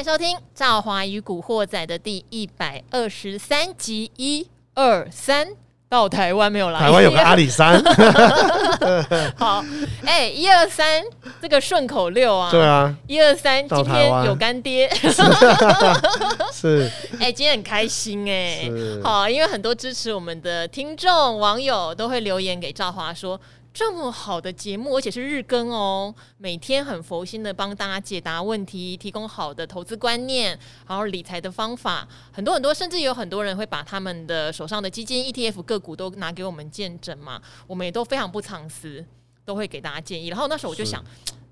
[0.00, 5.46] 迎收听《赵华与古惑仔》的第一百二十三集，一二三，
[5.90, 6.80] 到台湾没有来？
[6.80, 7.78] 台湾有个阿里山。
[9.36, 9.62] 好，
[10.06, 11.02] 哎、欸，一二三，
[11.42, 12.50] 这个顺口溜啊。
[12.50, 12.96] 对啊。
[13.06, 14.88] 一二三，今天有干爹。
[16.50, 16.90] 是。
[17.20, 19.02] 哎、欸，今天很开心哎、欸。
[19.04, 23.38] 好，因为很多支持我们的听众网友都会留言给赵华说。
[23.72, 30.58] 这么好的节目，而且是日更哦，每天很佛心的帮大家解答问题，提供好的投资观念，
[30.88, 39.04] 然后理财的方法，很多很多，甚至有很多人会把他们的手上的基金、ETF、个股都拿给我们见证嘛，我们也都非常不藏私，
[39.44, 40.28] 都会给大家建议。
[40.28, 41.00] 然后那时候我就想，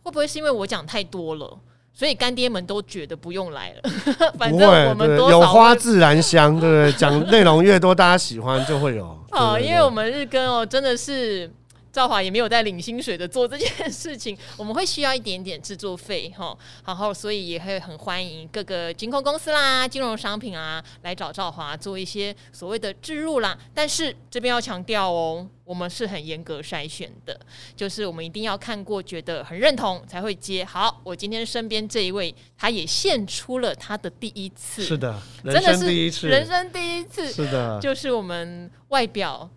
[0.03, 1.57] 会不会是因为我讲太多了，
[1.93, 3.91] 所以干爹们都觉得不用来了？
[4.37, 6.93] 反正我们多有花自然香，对不对？
[6.99, 9.17] 讲内容越多，大家喜欢就会有。
[9.31, 11.49] 哦，因为我们日更哦，真的是。
[11.93, 16.57] 赵华也没有在领薪水的做这件事情，我们会需要一点点制作费哈，
[16.87, 23.59] 然后所以也会很欢迎各个金控公司啦、金融商品啊来找赵华做一些所谓的置入啦。
[23.75, 27.39] 但是这边要强调哦，我们是很严格筛选的，
[27.75, 30.65] 就是我们一定要看过，觉得很认同才会接。
[30.65, 39.49] 好，我今天身边这一位，他也献出了他的第一次，是的，人生第一次，人生第一次，是的，就是我们外表。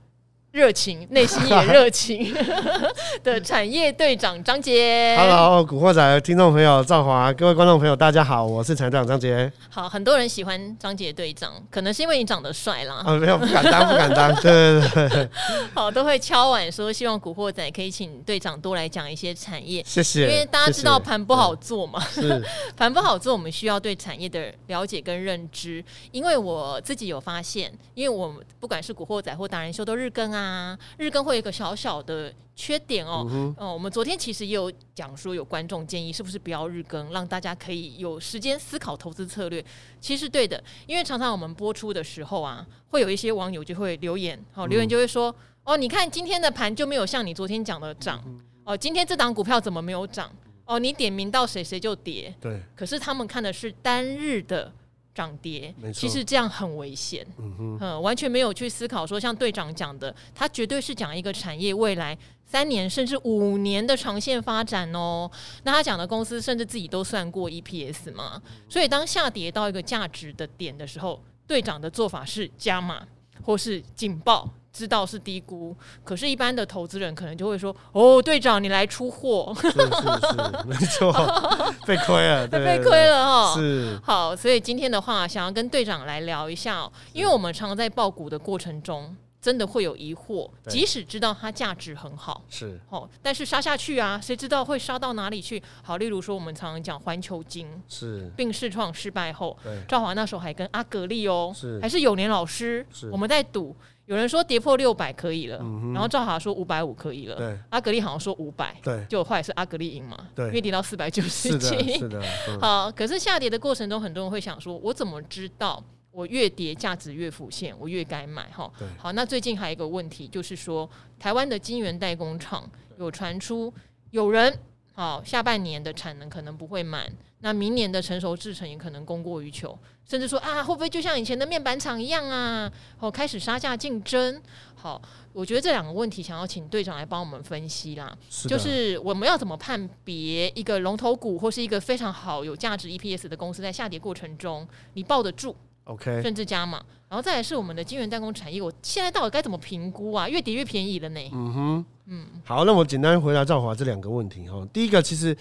[0.52, 2.36] 热情，内心也热情
[3.24, 5.16] 的产业队长张杰。
[5.18, 9.50] Hello，古惑仔听众朋友赵华，各位观众朋友，大家好，我是产队长张杰。
[9.70, 12.96] 好，很多人喜欢张杰队长，可能是因为你长得帅啦。
[12.96, 14.36] 啊，没有，不敢当，不敢当。
[14.42, 15.30] 对对对。
[15.74, 19.82] 好，都会敲碗说，希望古惑仔可以请队长多来讲一些产业。
[19.88, 20.24] 谢谢。
[20.24, 22.44] 因为大家知道盘不好做嘛，是
[22.76, 25.82] 盘不好做，我们需要对产业的了解跟认知。
[26.12, 30.41] 因为我自己有发现，因为我不管是古惑仔或达人秀都日更啊。
[30.42, 33.28] 啊，日更会有一个小小的缺点哦。
[33.30, 39.64] 嗯，哦，我们昨天其实也有讲说，有观众建议是不是不要日更，让大家可以有时间思考投资策略。
[40.00, 48.24] 其实对的，因为常常我们播出的时候啊，会有一些网友就会留言，哦，留言就会说，哦，你看今天的盘就没有像你昨天讲的涨，
[48.64, 50.32] 哦，今天这档股票怎么没有涨？
[50.66, 52.62] 哦，你点名到谁谁就跌，对。
[52.76, 54.72] 可是他们看的是单日的。
[55.14, 65.30] 涨跌，其实这样很危险，嗯，嗯，完全没有去思考说，像队长讲的，他绝对是讲一个产业未来三年甚至五年的长线发展哦。
[65.64, 73.06] 那他讲的公司甚至自己都算过 EPS 嘛，所以当下跌到一个价值的点的时候，队长的做法是加码
[73.44, 74.50] 或是警报。
[74.74, 81.12] 知道是低估，可是，一般的投资人可能就会说：“哦，队长，你来出货。”是是是，没错，
[81.86, 83.56] 被亏了，对被亏了哈。
[83.56, 89.16] 是好，所以今天的话，想要跟队长来聊一下，因为我们常常在报股的过程中。
[89.42, 95.60] 真的会有疑惑，即使知道它价值很好，是哦，但是杀下去啊，谁知道会杀到哪里去？
[95.82, 103.76] 好，例如说我们常常讲环球金是并试创失败后，对，赵华那时候还跟阿格力哦，是还是有年老师，是我们在赌，
[104.12, 112.04] 有人说跌破六百可以了，嗯、然后赵华说五百五可以了，对，阿格力好像说五百，对，就后来是阿格力赢嘛，对，因为跌到四百九十七，
[112.60, 115.82] 好，可是下跌的过程中，很多人会想说，我怎么知道？
[116.12, 118.70] 我越跌价值越浮现，我越该买哈。
[118.98, 123.74] 好，那最近还有一个问题，就是说台湾的晶圆代工厂有传出
[124.10, 124.54] 有人
[124.94, 127.10] 好下半年的产能可能不会满，
[127.42, 129.78] 那明年的成熟制程也可能供过于求，
[130.08, 132.72] 甚至说啊会不会就像以前的面板厂一样啊？
[133.00, 134.42] 哦，开始杀价竞争。
[134.76, 135.02] 好，
[135.34, 138.16] 我觉得这两个问题想要请队长来帮我们分析啦。
[138.30, 146.78] 是就是我们要怎么判别一个龙头股或是一个非常好有价值 EPS 的公司在下跌过程中你抱得住？OK，甚至加码，
[147.10, 150.30] 然后再来是我们的晶圆代工产业，我现在到底该怎么评估啊？
[150.30, 151.20] 越跌越便宜了呢？
[151.34, 154.66] 嗯哼，嗯，好，那我简单回答赵华这两个问题哈。
[154.72, 155.36] 第一个，其实，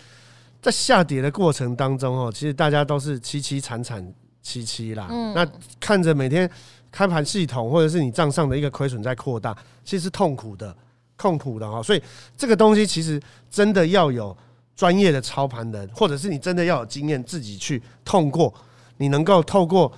[0.60, 4.06] 在下跌的过程当中哦，其实大家都是凄凄惨惨
[4.42, 5.08] 戚戚啦。
[5.10, 5.46] 嗯，那
[5.78, 6.50] 看着每天
[6.90, 10.76] 开盘系统或者是你账上的一个亏损在扩大，其实是痛苦的，
[11.16, 11.82] 痛苦的哈。
[11.82, 12.02] 所以
[12.36, 13.20] 这个东西其实
[13.50, 14.36] 真的要有
[14.76, 18.52] 专业的操盘人，或者是你真的要有经验，自己去痛过，
[18.96, 19.92] 你能够透过。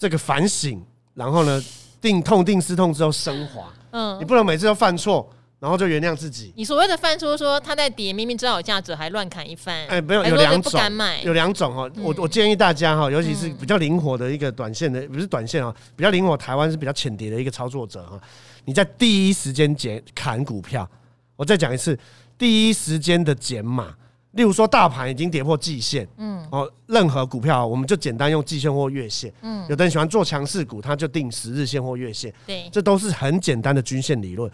[0.00, 0.80] 这个反省，
[1.14, 1.60] 然后呢，
[2.00, 3.64] 定痛定思痛之后升华。
[3.90, 5.28] 嗯，你不能每次都犯错，
[5.60, 6.52] 然后就原谅自己。
[6.56, 9.86] 你所谓的犯错，说他在跌，明明知道有价值还乱砍一番。
[9.88, 10.80] 哎，没有，有两种，
[11.24, 11.90] 有两种哈。
[12.00, 16.36] 我我建议大家哈，尤其是比较灵活的一个短线的，不是短线啊，比较灵活。
[16.36, 18.20] 台湾是比较浅碟的一个操作者哈。
[18.64, 20.88] 你在第一时间减砍股票，
[21.36, 21.98] 我再讲一次，
[22.36, 23.94] 第一时间的减码。
[24.32, 34.48] 例如说，大盘已经跌破季线，嗯，哦，任何股票我们就简单用季线或月线，嗯，有的人喜欢做强势股，他就定十日线或月线，对，这都是很简单的均线理论。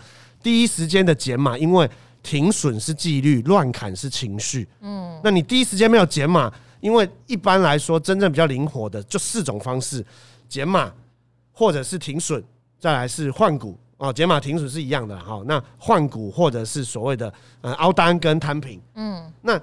[0.44, 1.88] 第一时间的减码，因为
[2.22, 10.04] 停损是纪律，乱砍是情绪，嗯，那你第一时间没有减码，因为一般来说，真正比较灵活的就四种方式：
[10.46, 10.92] 减码，
[11.50, 12.44] 或者是停损，
[12.78, 14.12] 再来是换股哦。
[14.12, 15.42] 减码停损是一样的哈。
[15.46, 17.32] 那换股或者是所谓的
[17.62, 19.58] 呃凹单跟摊平，嗯，那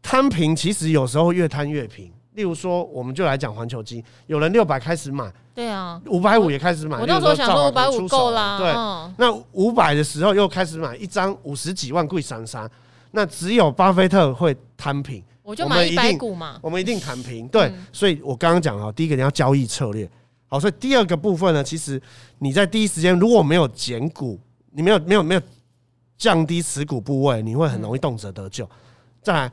[0.00, 2.10] 摊平其实有时候越摊越平。
[2.40, 6.98] 例如说，我们就来讲环球金，有人六百开始买，对啊，五百五也开始买。
[6.98, 8.72] 我那时候想说五百五够啦，对，
[9.18, 12.68] 那五百的时候又开始买一张五十几万贵三三，
[13.10, 17.46] 那只有巴菲特会摊平，我就买一百股嘛，我们一定摊平。
[17.48, 20.08] 对，所以我刚刚讲啊，第一个你要交易策略，
[20.48, 22.00] 好，所以第二个部分呢，其实
[22.38, 24.40] 你在第一时间如果没有减股，
[24.72, 25.42] 你没有没有没有
[26.16, 28.66] 降低持股部位，你会很容易动辄得咎。
[29.20, 29.52] 再来。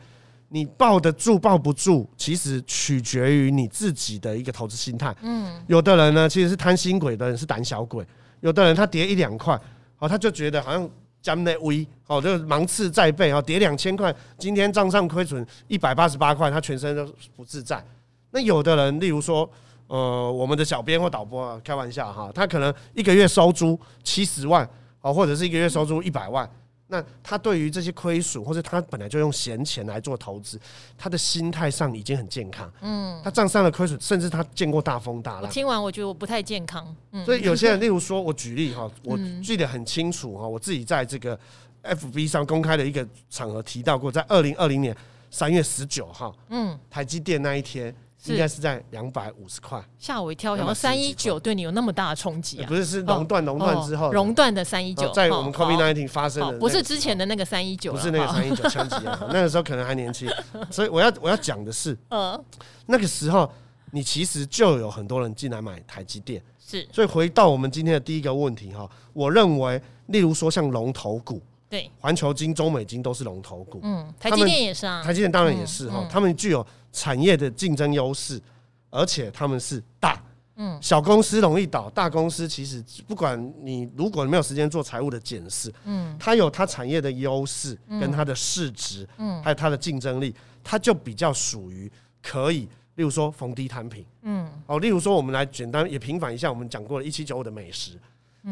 [0.49, 5.13] 你抱得住抱不住，其实取决于你自己的一个投资心态。
[5.21, 8.05] 嗯，有的人呢，其实是贪心鬼，的人是胆小鬼。
[8.39, 9.59] 有的人他跌一两块，
[9.99, 10.89] 哦，他就觉得好像
[11.21, 17.05] 将那威，哦，就芒刺在背，哦，跌两千块，今天账上亏损一百八十八块，他全身都
[17.35, 17.83] 不自在。
[18.31, 19.49] 那有的人，例如说，
[19.87, 24.69] 呃，我们的小编或导播啊，开玩笑哈，他可能一个月收租七十万，
[25.01, 26.49] 哦，或者是一个月收租一百万。
[26.89, 30.57] 那他对于这些亏损，或者他本来就用闲钱来做投资，
[30.97, 32.71] 他的心态上已经很健康。
[32.81, 35.51] 嗯，他账上的亏损，甚至他见过大风大浪。
[35.51, 36.95] 听完，我觉得我不太健康。
[37.11, 41.37] 嗯，所以有些人，例如说，我举例哈， 我记得很清楚哈，我自己在这个
[41.83, 44.95] FB 上公开的一个场合提到过，在二零二零年
[45.29, 47.93] 三月十九号，嗯，台积电那一天。
[48.33, 52.67] 应该是在两百五十块，吓我一跳，然后三一九对你有那么大的冲击啊？
[52.67, 60.29] 不是，是熔断熔断之后，熔断的三一九，在我们 COVID-19 发生的，不是之前的那个三一九，不是那个三一九枪击啊， 那个时候可能还年轻，
[60.69, 62.39] 所以我要我要讲的是，呃，
[62.87, 63.51] 那个时候
[63.91, 76.65] 你其实就有很多人进来买台积电，是，所以回到我们今天的第一个问题哈，我认为，例如说像龙头股，对，环球金、中美金都是龙头股，嗯，台积电也是啊，台积电当然也是哈，他们具有
[76.97, 78.41] 产业的竞争优势。
[78.89, 80.17] 而且他们是大，
[80.55, 90.33] 嗯，小公司容易倒，大公司其实不管你，如果没有时间做财务的检视，嗯，它有它产业的优势跟它的市值，嗯，还有它的竞争力，
[90.63, 91.91] 它就比较属于
[92.23, 92.61] 可以，
[92.95, 97.99] 例如说逢低摊平，嗯，哦，例如说我们来简单也平反一下，我们讲过的一七九五的美食，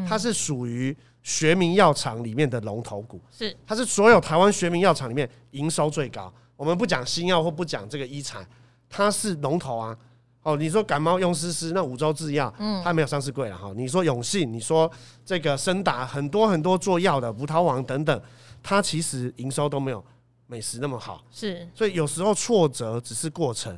[0.06, 8.46] 它是属于学名药厂里面的龙头股，是，它是所有台湾学名药厂里面营收最高，我们不讲新药或不讲这个医材，
[8.88, 9.96] 它是龙头啊。
[10.42, 13.72] 哦，你说感冒用思思，那五洲制药，嗯，它没有上市贵了哈。
[13.74, 14.88] 你说永信，你说
[15.24, 18.22] 这个森达，很多很多做药的，葡萄王等等，
[18.62, 20.04] 它其实营收都没有
[20.46, 21.24] 美食那么好。
[21.32, 23.76] 是，所以有时候挫折只是过程，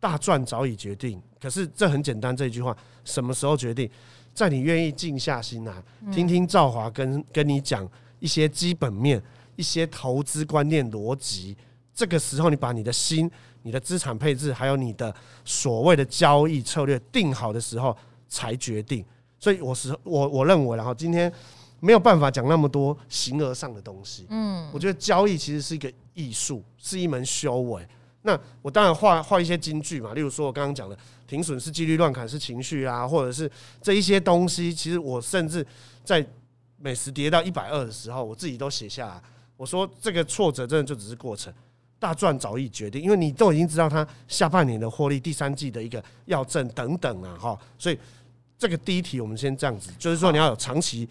[0.00, 1.20] 大赚早已决定。
[1.38, 3.90] 可是这很简单，这一句话什么时候决定？
[4.32, 7.86] 在你愿意静下心来，听听赵华跟跟你讲
[8.18, 9.22] 一些基本面、
[9.56, 11.54] 一些投资观念逻辑，
[11.94, 13.30] 这个时候你把你的心。
[13.64, 17.96] 你的资产配置还有你的所谓的交易策略定好的时候
[18.26, 19.04] 才决定，
[19.38, 21.32] 所以我是我我认为，然后今天
[21.78, 24.26] 没有办法讲那么多形而上的东西。
[24.30, 27.86] 嗯，我觉得交易其实是一个艺术，是一门修为。
[28.22, 30.98] 那我当然画画一些金句嘛，例如说我刚刚讲的
[31.28, 33.48] 停损是纪律，乱砍是情绪啊，或者是
[33.80, 35.64] 这一些东西，其实我甚至
[36.02, 36.26] 在
[36.78, 39.22] 美食跌到一百二的时候，我自己都写下来。
[39.56, 41.54] 我说这个挫折真的就只是过程。
[42.02, 47.98] 大赚早已决定，因为你都已经知道它下半年的获利、第三季的一个要证等等啊，哈，所以
[48.58, 51.08] 这个第一题我们先这样子，就是说你要有长期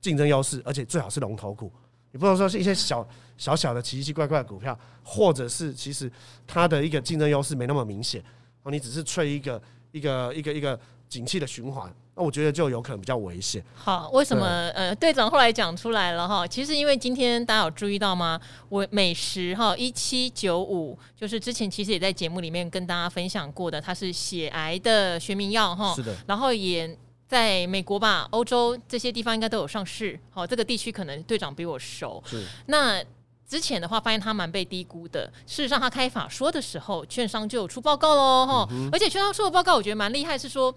[0.00, 1.72] 竞争优势，而且最好是龙头股，
[2.12, 3.04] 你不能说是一些小
[3.36, 6.08] 小小的奇奇怪怪的股票，或者是其实
[6.46, 8.22] 它的一个竞争优势没那么明显，
[8.62, 10.78] 哦，你只是吹一个一个一个一个
[11.08, 11.92] 景气的循环。
[12.18, 13.62] 那我觉得就有可能比较危险。
[13.76, 14.44] 好，为什么？
[14.74, 16.44] 呃，队长后来讲出来了哈。
[16.44, 18.40] 其实因为今天大家有注意到吗？
[18.68, 25.94] 我美食哈一七九五，就是之前其实也在节目里面跟大家分享过的，它是血癌的学名药哈。
[25.94, 26.12] 是的。
[26.26, 26.92] 然后也
[27.28, 30.18] 在美国吧、欧洲这些地方应该都有上市。
[30.30, 32.20] 好，这个地区可能队长比我熟。
[32.26, 32.44] 是。
[32.66, 33.00] 那
[33.46, 35.30] 之前的话，发现它蛮被低估的。
[35.46, 38.68] 事实上，他开法说的时候，券商就有出报告喽哈。
[38.72, 40.74] 嗯、而且券商出的报告，我觉得蛮厉害，是说。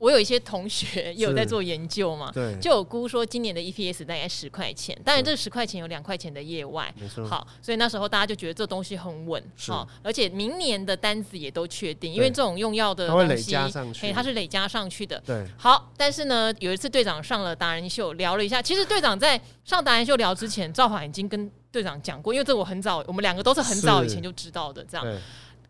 [0.00, 25.06] 我有一些同学也有在做研究嘛，对，就有估说今年的 EPS 大概十块钱，当然这十块钱有两块钱的业外，没错，好，所以那时候大家就觉得这东西很稳，好，而且明年的单子也都确定，因为这种用药的东西，它会累加上去，它是累加上去的，对，好，但是呢，有一次队长上了达人秀聊了一下，其实队长在上达人秀聊之前，赵华已经跟队长讲过，因为这我很早，我们两个都是很早以前就知道的，这样。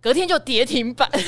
[0.00, 1.08] 隔天就跌停板。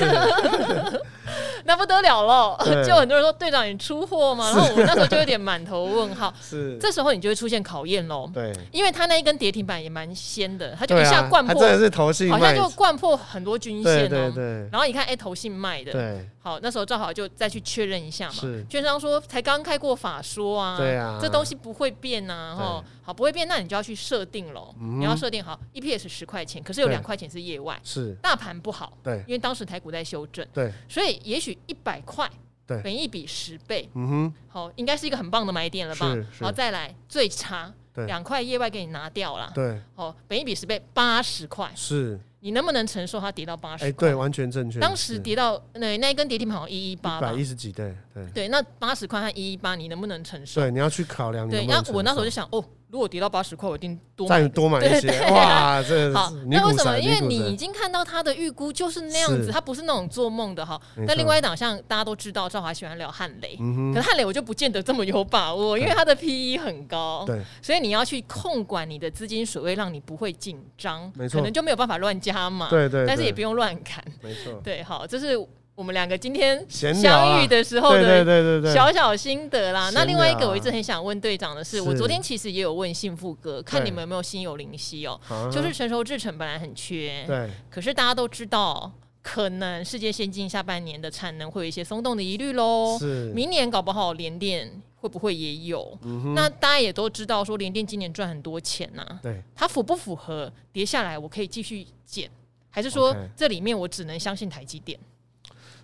[1.64, 4.50] 那不得了了，就很多人说队长你出货吗？
[4.50, 6.34] 然后我那时候就有点满头问号。
[6.42, 8.28] 是，这时候你就会出现考验喽。
[8.34, 14.32] 对，因为他那一根跌停板也蛮鲜的，他就一下灌破，真的是投信，好像就灌破很多均线哦。
[14.72, 15.92] 然后你看，哎，投信卖的。
[15.92, 16.28] 对。
[16.42, 18.34] 好，那时候正好就再去确认一下嘛。
[18.34, 18.64] 是。
[18.68, 22.84] 券商说才刚开过法说啊，对啊，这东西不会变呐，哈。
[23.04, 24.74] 好，不会变，那你就要去设定喽。
[24.78, 27.80] 你要设定好，EPS 十块钱，可是有两块钱是业外。
[27.82, 28.14] 是。
[28.22, 28.92] 大盘不好。
[29.02, 29.18] 对。
[29.26, 30.46] 因为当时台股在修正。
[30.52, 30.72] 对。
[30.88, 31.52] 所以也许。
[31.66, 32.28] 一百块，
[32.66, 36.14] 对，本一比十倍，嗯哼，好，应该是一个很棒的买点了吧？
[36.38, 37.72] 然后再来最差，
[38.06, 43.84] 两块业外给你拿掉了，对，好，本一比十倍，八十块，是，你能不能承受它跌到八十？
[43.84, 44.80] 哎，对，完全正确。
[44.80, 50.60] 当时跌到那那一根跌停板好像一一八，一百一十几，对对对，那八十块和一一八，你能不能承受？
[50.60, 51.48] 对，你要去考量。
[51.48, 52.64] 对，那我那时候就想，哦。
[52.92, 55.08] 如果跌到八十块，我一定多再多买一些。
[55.30, 56.98] 哇，这好，那为什么？
[57.00, 60.78] 因为你已经看到他的预估就是那样子，他不是那种做梦的哈。
[61.08, 63.56] 但另外一档像大家都知道，赵华喜欢聊汉磊，
[63.94, 75.42] 可是汉磊我就不见得这么有把握，因为它的 PE 很高，对，所以你要去控管你的资金水位，让你不会紧张，没错，可能就没有办法乱加嘛，对对，但是也不用乱砍，没错，对，好，这是。
[75.74, 79.90] 我们两个今天相遇的时候的小小心得啦。
[79.94, 85.18] 那另外一个，我一直很想问队长的是，我昨天其实也有问幸福哥，看你们有没有心有灵犀哦。
[85.50, 92.98] 就是成熟制程本来很缺，对，可是大家都知道，可能世界先进下半年的产能会有一些松动的疑虑喽。
[92.98, 95.98] 是，明年搞不好联电会不会也有？
[96.34, 99.18] 那大家也都知道，说联电今年赚很多钱呐。
[99.22, 102.30] 对，它符不符合跌下来我可以继续减，
[102.68, 104.98] 还是说这里面我只能相信台积电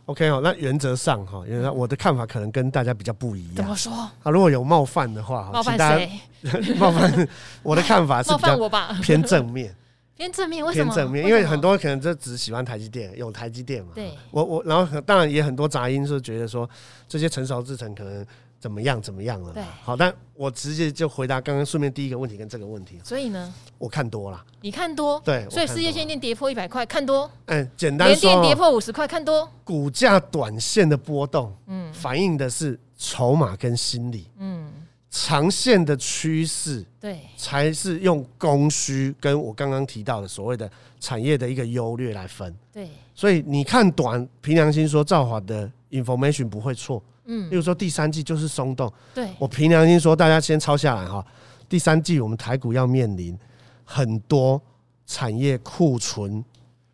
[0.09, 3.57] ？OK 哦，那原则上哈，因为我的看法可能跟大家比较不一样。
[3.57, 3.93] 怎么说？
[3.93, 6.11] 啊，如果有冒犯的话，冒犯谁？
[6.79, 7.29] 冒犯
[7.63, 8.69] 我的看法是比较
[9.03, 9.75] 偏正面，
[10.17, 10.65] 偏正面。
[10.65, 10.93] 为什么？
[10.93, 13.93] 偏正面，因为很多可能就只喜欢台积电，有台积电嘛。
[13.95, 14.11] 对。
[14.31, 16.69] 我我然后当然也很多杂音是觉得说
[17.07, 18.27] 这些成熟制程可能。
[18.61, 19.01] 怎么样？
[19.01, 19.53] 怎么样了？
[19.53, 22.99] 对，好，但我直接就回答刚刚顺便第一个问题跟这个问题。
[23.05, 24.45] 所以呢，我看多了。
[24.61, 25.21] 你看多？
[25.25, 27.31] 对，所以世界先进跌破一百块，看多。
[27.47, 29.49] 嗯，简单说，联电跌破五十块，看多。
[29.63, 34.69] 股价短线的波动，嗯，反映的是筹码跟心理，嗯，
[35.09, 42.53] 长线的趋势，对，才是用供需跟我刚刚提到的所谓的产业的一个优劣来分。
[42.73, 47.01] 对，所以你看短，凭良心说，造华的 information 不会错。
[47.29, 51.25] 嗯，例如说第三季就是松动，对，我凭良心说，大家先抄下来哈。
[51.69, 53.39] 第三季我们台股要面临
[53.85, 54.61] 很多
[55.07, 56.43] 产业库存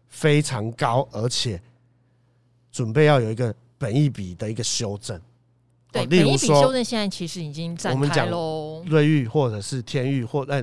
[0.08, 1.60] 非常高，而且
[2.72, 5.20] 准备要有一个本益比的一个修正。
[5.92, 8.82] 对，例如说修正现在其实已经展开喽。
[8.86, 10.60] 瑞昱或者是天钰或呃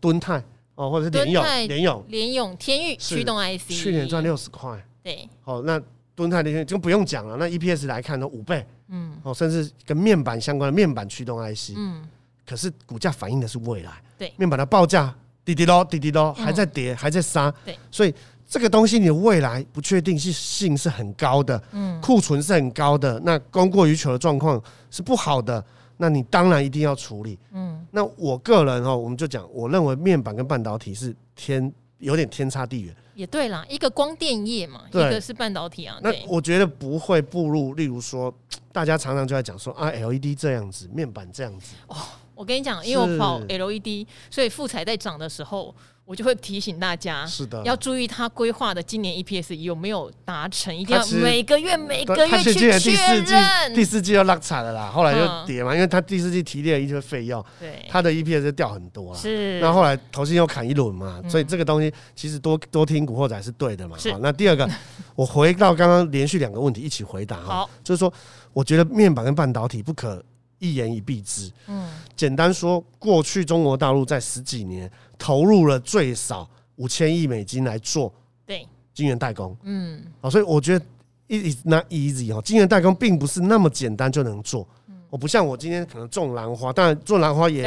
[0.00, 0.42] 敦泰
[0.74, 4.84] 哦，或者是联勇、联勇、联勇、天钰驱动 IC，去年赚六十块。
[5.04, 5.80] 对，好，那
[6.16, 8.66] 敦泰那些就不用讲了，那 EPS 来看都五倍。
[8.92, 12.02] 嗯，哦，甚至跟面板相关的面板驱动 IC，嗯，
[12.46, 15.12] 可是股价反映的是未来，对，面板的报价
[15.44, 18.14] 滴滴咯，滴滴咯，还在跌，还在杀，对，所以
[18.46, 25.64] 这个东西你的未来不确定性是很高的，嗯，库存是很高的，那供过于求的状况是不好的，
[25.96, 31.72] 那你当然一定要处理，嗯，那我个人哦，我们就讲，我认为面板跟半导体是天
[32.02, 32.94] 有点天差地远。
[33.14, 35.98] 也对啦，一个光电业嘛，一个是半导体啊。
[36.02, 38.34] 那我觉得不会步入，例如说，
[38.72, 41.74] 大家常常就在讲说啊，LED 这样子，面板这样子。
[41.86, 41.96] 哦，
[42.34, 45.74] 我跟你讲，因为我跑 LED，所以富彩在涨的时候。
[46.04, 53.72] 我就会提醒大家，是的，要注意他规划的今年 EPS 有没有达成，一定要每个月每个月去确认。
[53.72, 59.18] 第四季要落惨了啦，后来就跌嘛，因为他第四季提炼了一些费用，对，他的 EPS 就掉很多了。
[59.18, 63.96] 是，那后来投信又砍一轮嘛，所以这个东西其实多多听古惑仔是对的嘛。
[63.96, 64.68] 好，那第二个，
[65.14, 68.12] 我回到刚刚连续两个问题一起回答哈，就是说，
[68.52, 70.22] 我觉得面板跟半导体不可
[70.58, 71.50] 一言以蔽之。
[71.68, 74.90] 嗯，简单说，过去中国大陆在十几年。
[75.22, 78.12] 投入了最少五千亿美金来做
[78.44, 80.84] 对晶圆代工，嗯，好，所以我觉得
[81.28, 84.66] it is not easy 哦，晶圆代工并不是那么简单就能做。
[85.08, 87.62] 我不像我今天可能种兰花，当然做兰花也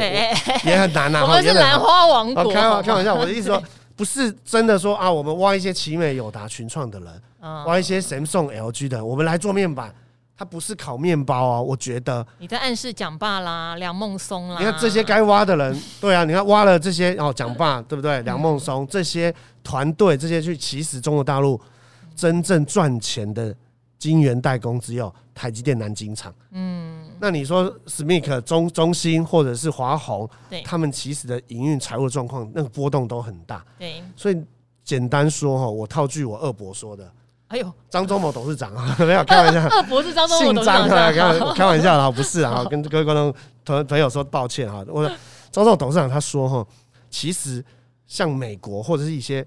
[0.64, 1.22] 也很难啊。
[1.24, 3.62] 我们是兰花王国，开玩开玩笑，我的意思说
[3.94, 7.22] 不是真的说啊，我们挖一些奇美、友达、群创的人，
[7.64, 9.94] 挖一些 Samsung、LG 的，我们来做面板。
[10.38, 14.58] 它不是烤面包啊，我觉得你在暗示讲罢啦，梁孟松啦。
[14.58, 18.20] 你看这些该挖的人，对啊，你看挖了这些哦，讲罢对不对？
[18.22, 21.58] 梁孟松这些团队，这些去起死中国大陆
[22.14, 23.54] 真正赚钱的
[23.98, 26.34] 晶圆代工，只有台积电南京厂。
[26.50, 33.64] 嗯，那你说 SMIC 中中芯或者是华虹，对，他们其实的营运财务状况那个波动都很大。
[33.78, 34.36] 对，所以
[34.84, 37.10] 简单说哈，我套句我二伯说的。
[37.48, 39.68] 哎呦，张忠谋董事长啊， 没有开玩笑。
[39.68, 40.88] 二伯是张忠谋董事长，
[41.54, 43.32] 开玩笑啦，不是啊， 跟各位观众
[43.64, 44.84] 朋朋友说抱歉哈。
[44.88, 45.06] 我
[45.52, 46.66] 张忠谋董事长他说哈，
[47.08, 47.64] 其实
[48.06, 49.46] 像美国或者是一些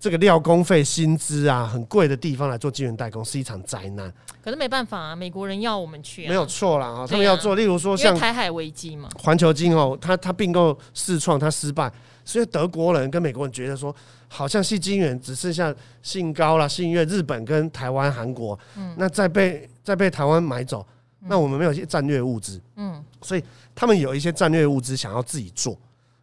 [0.00, 4.12] 这个料工费、薪资啊很贵的地方来做晶圆代工是一场灾难。
[4.42, 11.92] 可是没办法啊，美国人要我们去，没有错啦啊，他们要做，例如说像台海危机嘛，环球晶哦，他他并购世创，他失败。
[12.24, 13.94] 所以德国人跟美国人觉得说，
[14.28, 20.86] 好像系金元只剩下信高啦、信越、日本跟台湾、韩国，嗯，那再被再被台湾买走，
[21.20, 23.42] 那我们没有一些战略物资，嗯，所以
[23.74, 25.76] 他们有一些战略物资想要自己做，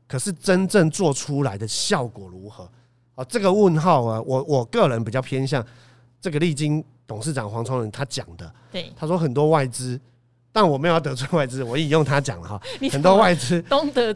[0.08, 2.70] 可是真正做出来的效果如何？
[3.16, 5.66] 啊，这个问号啊，我我个人比较偏向
[6.22, 10.00] 这个力晶董事长黄崇仁他讲的，对，他说很多外资，
[10.52, 13.64] 但我没有要得罪外资，我引用他讲了哈， 很多外资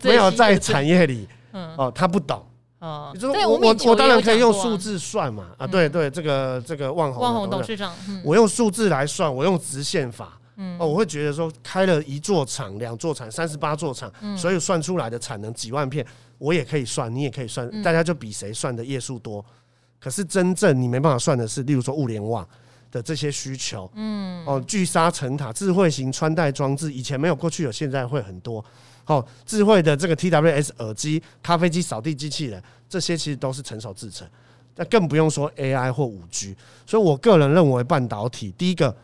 [0.03, 1.27] 没有在产业里。
[1.53, 1.75] 嗯。
[1.77, 2.45] 哦，他不懂
[2.79, 3.11] 哦。
[3.13, 7.93] 你说我我我当然可以用数字算嘛啊，对对，这个这个万红万红董事长，
[8.23, 16.05] 我用数字来算，我用直线法，嗯哦，我会觉得说开了一座厂、两座厂、三十八座厂，所以算出来的产能几万片，
[16.37, 19.43] 我也可以算，你也可以算，大家就比谁算的页数多。
[19.99, 22.47] 可是真正你没办法算的是，例如说物联网
[22.91, 28.63] 的这些需求，嗯哦，聚沙成塔、智慧型穿戴装置，以前没有，过去有，现在会很多。
[29.05, 34.27] 哦，智慧的这个 TWS 耳机、咖啡机、扫地机器人，这些其实都是成熟制成，
[34.75, 36.55] 那更不用说 AI 或五 G。
[36.85, 38.95] 所以我个人认为，半导体第一个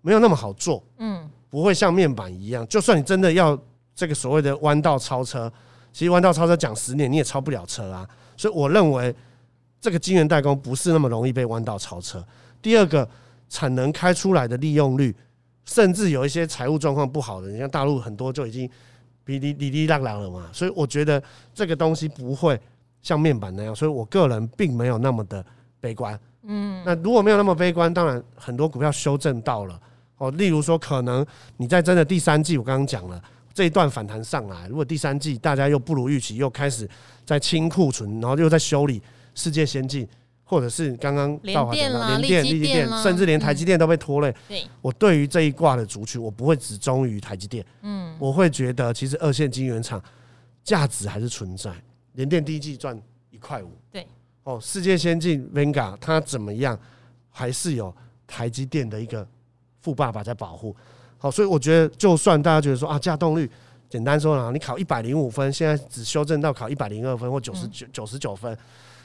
[0.00, 3.56] 没有那么好做，嗯，不会像面板一样，就算你真的要
[3.94, 5.52] 这个所谓的弯道超车，
[5.92, 8.04] 其实弯道超车讲十年你也超不了车啊。
[8.36, 9.14] 所以我认为
[9.80, 12.24] 这个晶圆代工不是那么容易被弯道超车。
[12.66, 13.08] 第二个，
[13.48, 15.14] 产能开出来的利用率，
[15.66, 18.68] 甚至有一些财务状况不好的，你像大陆很多就已经。
[19.24, 21.20] 比哩哩哩啦啦了嘛，所以我觉得
[21.52, 22.56] 这个东西不会
[23.02, 25.44] 像面板那样，所以我个人并没有那么的
[25.80, 26.16] 悲观。
[26.44, 29.80] 嗯，那如果没有那么悲观，当然很多股票修正到了
[30.18, 33.20] 哦，例如说可能你在真的第三季，我刚刚讲了
[33.52, 36.88] 这一段反弹上来，如果第三季大家又不如预期，又开始
[37.24, 39.02] 在清库存，然后又在修理
[39.34, 40.06] 世界先进。
[40.48, 44.32] 或者是刚刚联电啦，联电、力积电，甚至连台积电都被拖累。
[44.46, 47.66] 对，我对于这一卦的族群，我不会只忠于台积电。
[47.82, 50.00] 嗯，我会觉得其实二线晶圆厂
[50.62, 51.72] 价值还是存在。
[52.12, 52.96] 联电第一季赚
[53.30, 53.72] 一块五。
[53.90, 54.06] 对，
[54.44, 56.78] 哦，世界先进 Venga 它怎么样，
[57.28, 57.92] 还是有
[58.24, 59.26] 台积电的一个
[59.80, 60.76] 富爸爸在保护。
[61.18, 63.50] 好，所以我觉得，就算大家觉得说啊，稼动率
[63.90, 68.56] 简单说了，你考一百零五分，现在只修正到考一百零二分或九十九九十九分。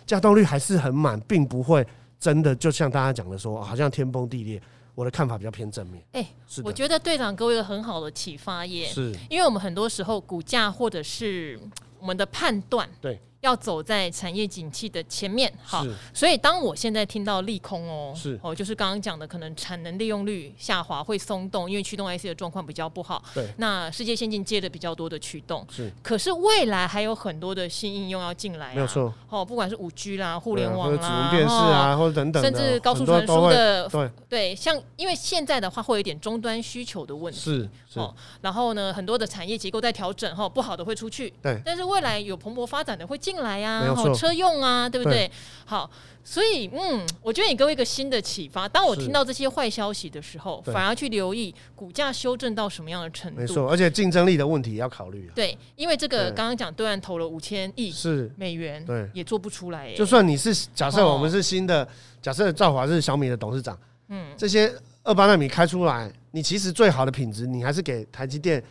[0.07, 1.85] 稼动率还是很满，并不会
[2.19, 4.61] 真的就像大家讲的说，好像天崩地裂。
[4.93, 6.03] 我的看法比较偏正面。
[6.11, 11.57] 哎，是，我觉得队长给我一个很好的启发耶，是因为我们很多时候股价或者是
[11.97, 13.17] 我们的判断，对。
[13.41, 23.23] 要走在产业景气的前面，好，所以当我现在听到利空哦，是哦，就是刚刚讲的，可能产能利用率下滑会松动，因为驱动 IC 的状况比较不好。
[23.33, 25.91] 对，那世界先进接的比较多的驱动，是。
[26.03, 29.11] 可是未来还有很多的新应用要进来，没有错。
[29.27, 38.13] 哦，不管是五 G 啦、互联网啦、指纹辨识啊，或者等等，甚至高速传输的，对对，像因为现在的话会有一点终端需求的问题，是哦。
[38.41, 41.59] 然后呢，很多的产业结构在调整，哈，不好的会出去，对。
[41.65, 43.30] 但是未来有蓬勃发展的会进。
[43.31, 45.27] 进来呀，然后车用啊，对不对？
[45.27, 45.31] 对
[45.65, 45.89] 好，
[46.21, 48.67] 所以嗯，我觉得你给我一个新的启发。
[48.67, 53.39] 当我听到这些坏消息的时候，反而去留意股价修正到什么样的程度。
[53.39, 55.29] 没错，而且竞争力的问题要考虑。
[55.29, 59.93] 啊对，因为这个刚刚讲，对岸投了五千亿是美元，对，也做不出来。
[59.93, 61.87] 就算你是假设我们是新的，
[62.21, 63.77] 假设赵华是小米的董事长，
[64.09, 64.69] 嗯，这些
[65.03, 68.61] 二八纳米开出来，你其实最好的品质，你还是给台积电。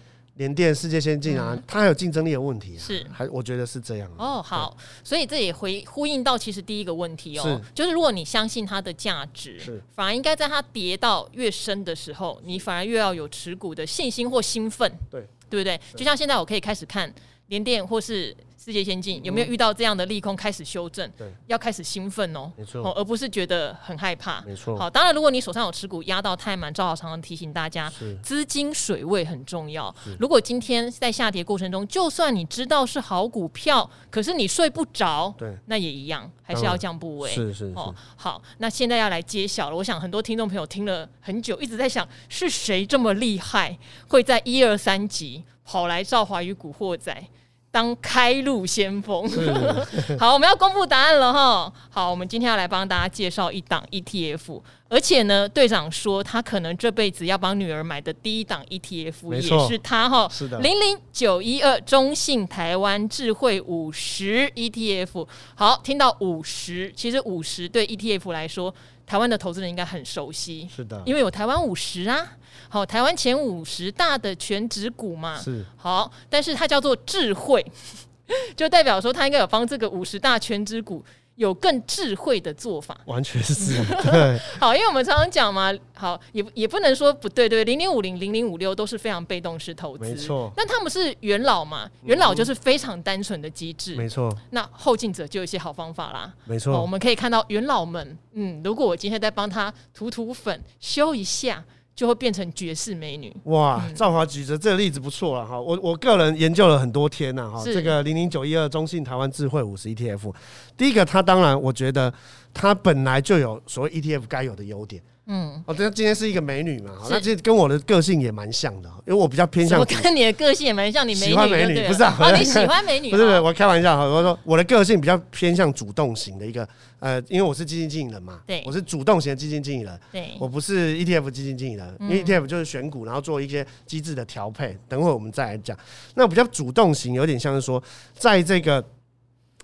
[0.41, 4.41] 联电、世界先进啊，它还有竞争力的问题，啊是还我觉得是这样哦。
[4.41, 4.75] 好，
[5.05, 15.79] 所以这也回呼应到其实第一个问题哦，就是如果你相信它的价值，是反而应该在它跌到越深的时候，你反而越要有持股的信心或兴奋，对对不对？
[15.95, 17.13] 就像现在我可以开始看
[17.49, 18.35] 联电或是。
[18.63, 21.11] 世界先进有没有遇到这样的利空开始修正？
[21.17, 24.77] 对，要开始兴奋哦，没错，而不是觉得很害怕，没错。
[24.77, 27.91] 好，当然，如果你手上有持股压到太满，赵老常常提醒大家，
[28.23, 29.95] 资金水位很重要。
[30.19, 37.31] 如果今天在下跌过程中，就算你知道是好股票，可是你睡不着，对，那也一样，还是要降部位。
[37.31, 39.77] 是是哦，好，那现在要来揭晓了。
[39.77, 47.27] 我想很多听众朋友听了很久，一直在想是谁这么厉害，会在一二三集跑来赵华与古惑仔。
[47.73, 49.29] 当开路先锋，
[50.19, 51.73] 好，我们要公布答案了哈。
[51.89, 65.29] 好，我们今天要来帮大家介绍一档 ETF，而且呢，队长说他可能这辈子要帮女儿买的第一档 ETF 也是他哈，是的，零零九一二中信台湾智慧五十 ETF。
[65.55, 68.75] 好，听到五十，其实五十对 ETF 来说，
[69.07, 72.33] 台湾的投资人应该很熟悉，是的，因为有台湾五十啊，
[72.69, 77.65] 好，台湾前五十大的全职股嘛，是好，但是它叫做智慧，
[78.57, 81.05] 就代表说它应该有帮这个五十大全职股。
[81.37, 84.39] 有更智慧的做法，完全是 对。
[84.61, 90.53] 好，因为我们常常讲嘛，好也也不能说不对，对，零零五零、零零五六都是非常被动式投资，没错。
[90.55, 94.31] 那他们是元老嘛，元老就是非常单纯的机制，没错。
[94.51, 96.79] 那后进者就有一些好方法啦，没错。
[96.79, 101.65] 我们可以看到元老们，嗯，如果我今天再帮他涂涂粉、修一下。
[102.01, 103.31] 就会变成绝世美女。
[103.45, 103.85] 哇！
[103.95, 110.33] 赵华举着这个例子不错了哈，我我个人研究了很多天呐哈，这个零零九一二中信台湾智慧五十 ETF，
[110.79, 112.11] 第一个它当然我觉得
[112.53, 115.03] 它本来就有所谓 ETF 该有的优点。
[115.33, 119.79] 嗯，哦，这今天是一个美女嘛，那其实跟我的个性也蛮像的，因为我比较偏向。
[119.79, 122.17] 我跟你的个性也蛮像，你喜欢美女 不是啊？
[122.37, 123.11] 你喜欢美女？
[123.11, 135.79] 不是不是，我开玩笑哈，我说我的个性比较偏向主动型的一个，呃，因为我是基金经理人嘛，对，我是主动型的基金经理人，对，我不是 ETF 基金经理人，因为 ETF 就是选股，然后做一些机制的调配，等会我们再来讲。
[136.17, 137.81] 那比较主动型，有点像是说，
[138.15, 138.85] 在这个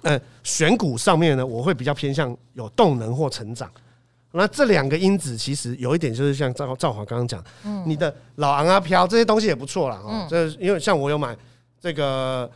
[0.03, 3.71] 呃选股上面呢，我会比较偏向有动能或成长。
[4.33, 9.99] 那这两个因子其实有一点就是像赵赵华刚刚讲，嗯，你的老昂啊飘这些东西也不错啦。
[10.05, 11.35] 哦，这因为像我有买
[11.81, 12.51] 这个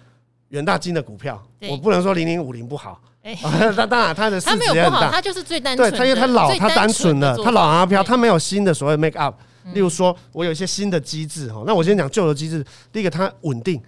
[0.50, 3.34] 远大金的股票，我不能说零零五零不好，哎，
[3.74, 9.34] 那当然它的市值也很大，它就是最单纯，对，它因为它老，它单纯的，它老昂啊飘，它没有新的所谓 make up，
[9.72, 13.80] 例如说我有一些新的机制哈，那我先讲旧的机制，第一个它稳定。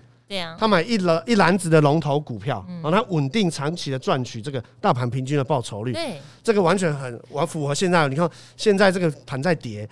[0.58, 5.92] 他买一篮一篮子的龙头股票，然后他稳定长期的赚取这个大盘平均的报酬率。
[5.92, 8.08] 对，这个完全很完符合现在。
[8.08, 9.86] 你看现在这个盘在跌，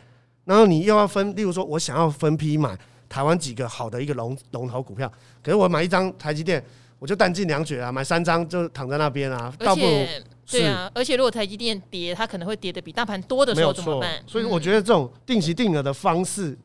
[0.45, 2.75] 然后你又要分，例如说我想要分批买
[3.07, 5.13] 台湾几个好的一个龙龙头股票，
[5.43, 6.65] 可是我买一张台积电，
[6.99, 9.53] 我就弹尽粮绝啊，买三张就躺在那边啊。
[9.59, 10.07] 倒不如
[10.51, 14.23] 对啊，而且如果台积电跌，它可能会跌的比大盘多的时候怎么办？
[14.27, 16.57] 所以我觉得这种定期定额的方式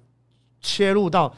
[0.62, 1.36] 切入到。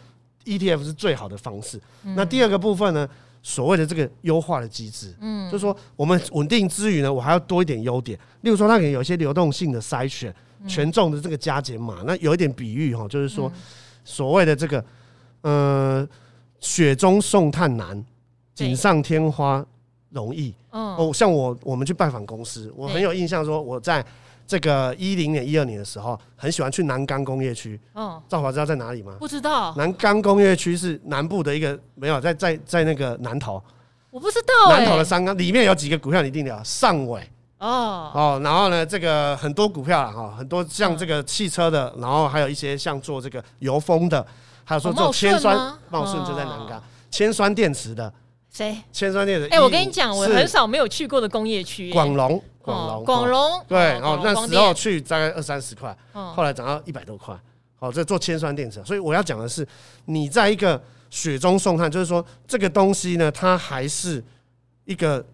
[0.48, 1.78] ETF 是最好的方式。
[2.04, 3.08] 嗯、那第二个部分呢，
[3.44, 8.18] 所谓的这个优化的机制，嗯，就是说我们稳定之余呢，我还要多一点优点。
[8.42, 10.34] 例如说，它可能有一些流动性的筛选，
[10.68, 12.04] 权重的这个加减码。
[12.06, 13.52] 那有一点比喻哈，就是说
[14.06, 14.84] 所谓的这个，
[15.42, 16.08] 呃，
[16.60, 18.04] 雪中送炭难，
[18.56, 19.66] 锦上添花
[20.10, 20.54] 容易。
[20.72, 24.06] 哦，像我我们去拜访公司，我很有印象，说我在。
[24.48, 27.78] 这个一零年、一二年的时候，很喜欢去南钢工业区。
[27.94, 29.14] 哦，赵华知道在哪里吗？
[29.20, 29.76] 不知道。
[29.76, 33.62] 南钢工业区是南部的一个，没有在在在那个南投。
[34.10, 34.78] 我不知道、欸。
[34.80, 37.22] 南投的三钢里面有几个股票你一定了，上尾。
[37.60, 44.26] 哦哦，然后呢，这个很多股票了哈，很多像这个汽车的，然后还有一些像做这个油封的，
[44.64, 45.58] 还有说做铅酸，
[45.90, 46.82] 茂顺就在南钢，
[47.12, 48.14] 铅酸电池的。
[48.50, 48.78] 谁？
[48.94, 49.48] 铅酸电池。
[49.48, 51.92] 哎，我跟你讲，我很少没有去过的工业区。
[51.92, 52.42] 广隆。
[52.68, 57.34] 广隆，广隆，对，哦那时候去大概二三十块，后来涨到一百多块。
[57.80, 59.68] 好，这做铅酸电池，所以我要讲的是，
[60.06, 64.24] 你在一个雪中送炭，就是说这个东西呢，它还是
[64.86, 65.26] 一个。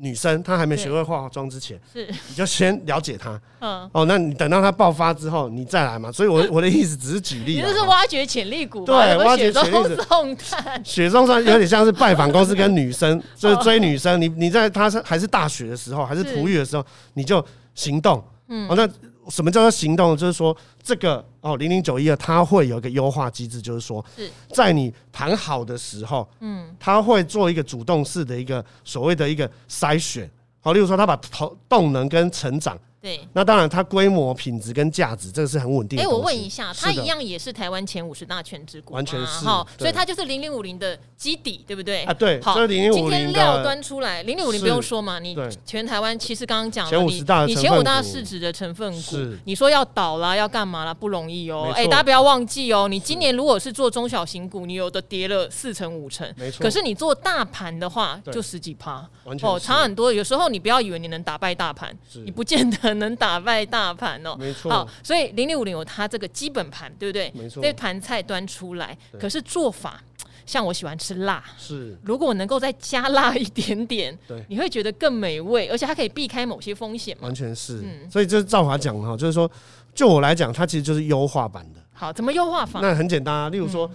[0.00, 2.06] 女生她还没学会化妆之前，是。
[2.28, 6.10] 你就先了解她，嗯，哦，那你等到她爆发之后，你再来嘛。
[6.10, 10.02] 所以，我我的意思只是举例，你这是挖掘潜力股，对，挖掘潜力股。
[10.02, 14.20] 送炭，雪中算有点像是拜访公司跟女生，就是 追女生。
[14.20, 16.84] 你你在她是还是大学的时候，还是璞玉的时候，
[17.14, 18.88] 你就行动，嗯，哦，那。
[19.30, 20.16] 什么叫做行动？
[20.16, 24.04] 就是说，这个哦，零零九一二，它会有一个优化机制，就是说，
[24.52, 30.28] 在你盘好的时候，嗯，它会做一个主动式的一个所谓的一个筛选，
[30.60, 32.78] 好，例如说，它把投动能跟成长。
[33.00, 36.04] 对，那当然，它规模、品质跟价值，这个是很稳定的。
[36.04, 42.02] 哎，我问一下，它一样也是台湾前五十大权值股，完全是哈，所以它就是零零五零的基底，对不对？
[42.02, 42.38] 啊，对。
[42.42, 45.34] 好，今天料端出来，零零五零不用说嘛，你
[45.64, 51.72] 全台湾其实刚刚讲了，你你前五大市值的成分股，你说要倒了要干嘛了，不容易哦。
[51.74, 56.62] 哎，大家不要忘记哦，你今年如果是做中小型股，你有的跌了四成五成，没错。
[56.62, 59.08] 可是你做大盘的话，就十几趴，
[59.40, 60.12] 哦，差很多。
[60.12, 63.60] 有时候你不要以为你能打败大盘，你不见得能打败。
[63.70, 67.30] 大盘哦，没错，好，所以零零五零有它这个基本盘，对不对？
[67.34, 70.02] 没错，这盘菜端出来，可是做法
[70.44, 77.76] 像我喜欢吃辣，是，如果能够再加辣一点点，对，你会觉得更美味，而且它可以避开某些风险，完全是。
[77.84, 79.48] 嗯所以这是赵华讲哈，就是说，
[79.94, 81.80] 就我来讲，它其实就是优化版的。
[81.92, 82.80] 好，怎么优化法？
[82.80, 83.88] 那很简单啊，例如说，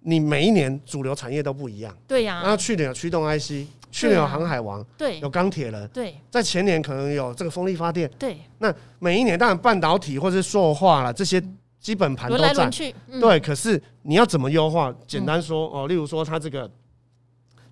[0.00, 2.40] 你每一年主流产业都不一样，对呀。
[2.42, 8.38] 然后去年有驱动 IC，去年有航海王，对，有钢铁人，对，在前年可能有这个风力发电，对。
[8.58, 11.42] 那每一年当然半导体或是塑化了这些
[11.80, 13.40] 基本盘都在，轮来轮去，对。
[13.40, 14.94] 可是你要怎么优化？
[15.06, 16.70] 简单说哦，例如说它这个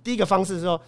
[0.02, 0.80] 第一个方式是说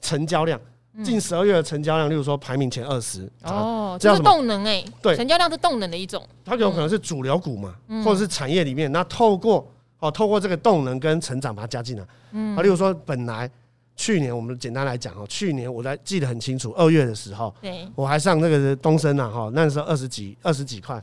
[0.00, 0.60] 成交量。
[1.04, 3.30] 近十二月的成交量，例如说排名前二十。
[3.42, 13.50] 哦，这是动能哎，对，成交量是动能的一种，它有可能是主流股嘛，或者是产业里面，那透过哦，透过这个动能跟成长把它加进来，嗯，啊，例如说本来
[13.96, 21.02] 去年我们简单来讲哦，去年我来记得很清楚，二月的时候，对，我还上那个东升啊哈，那时候二十几二十几块，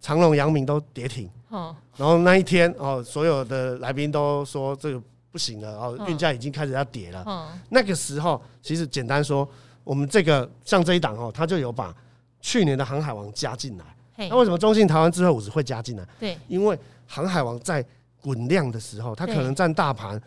[0.00, 5.02] 长隆、阳明都跌停，哦，然后那一天哦，所有的来宾都说这个。
[5.30, 7.22] 不行了哦，运价已经开始要跌了。
[7.26, 9.46] 嗯，那个时候其实简单说，
[9.84, 11.94] 我们这个像这一档哦，它就有把
[12.40, 13.84] 去年的航海王加进来。
[14.30, 16.08] 那为什么中信台湾智慧五十会加进来？
[16.18, 17.84] 对，因为航海王在
[18.22, 20.20] 滚量的时候，它可能占大盘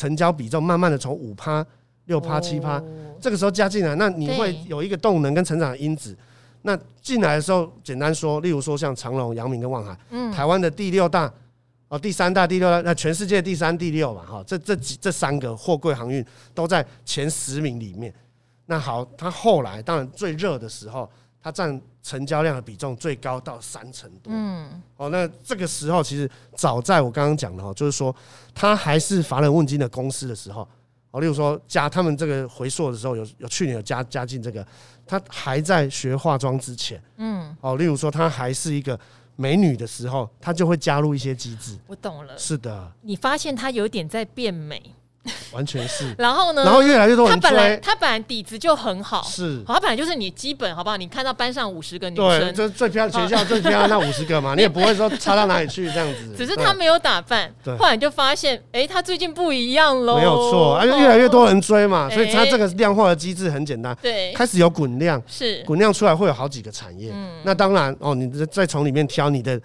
[0.00, 1.64] 成交比重慢慢的从五趴、
[2.06, 2.82] 六趴、七趴，
[3.20, 6.16] 这个时候加进来，那你会有一个动能跟成长的因子。
[6.62, 11.30] 那进来的时候，简单说，例如说像长隆、阳明跟望海，嗯，台湾的第六大。
[11.88, 18.14] 哦，第三大、第六大，那全世界第三、第六嘛，哈，这这几这三个货柜航运都在前十名里面。
[18.66, 21.10] 那好，它后来当然最热的时候，
[21.42, 24.32] 它占成交量的比重最高到三成多。
[24.34, 28.14] 嗯，哦，那这个时候其实早在我刚刚讲的哈，就是说
[28.54, 30.66] 它还是乏人问津的公司的时候，
[31.10, 34.66] 哦，例如说加他们这个回溯的时候，有有去年有加加进这个，
[35.06, 38.98] 它还在学化妆之前，嗯，哦，例如说它还是一个。
[39.36, 41.74] 美女的时候，她就会加入一些机制。
[41.86, 42.36] 我懂了。
[42.36, 44.94] 是的，你发现她有点在变美。
[45.52, 46.64] 完全是，然后呢？
[46.64, 47.50] 然后越来越多人追。
[47.50, 50.96] 他本来他本来底子就很好，是，他本来就是你基本好不好？
[50.96, 56.34] 你看到班上五十个女生，对，就最漂亮学校最漂亮那五十个嘛， 你也不会说差到哪里去这样子。
[56.38, 60.16] 只是他没有打扮，后来就发现，哎，他最近不一样喽。
[60.16, 69.60] 没有错，而且越来越多人追嘛，所以他这个量化的机制很简单，对，开始有滚量，是滚量出来会有好几个产业，嗯那当然哦，你再从里面挑你的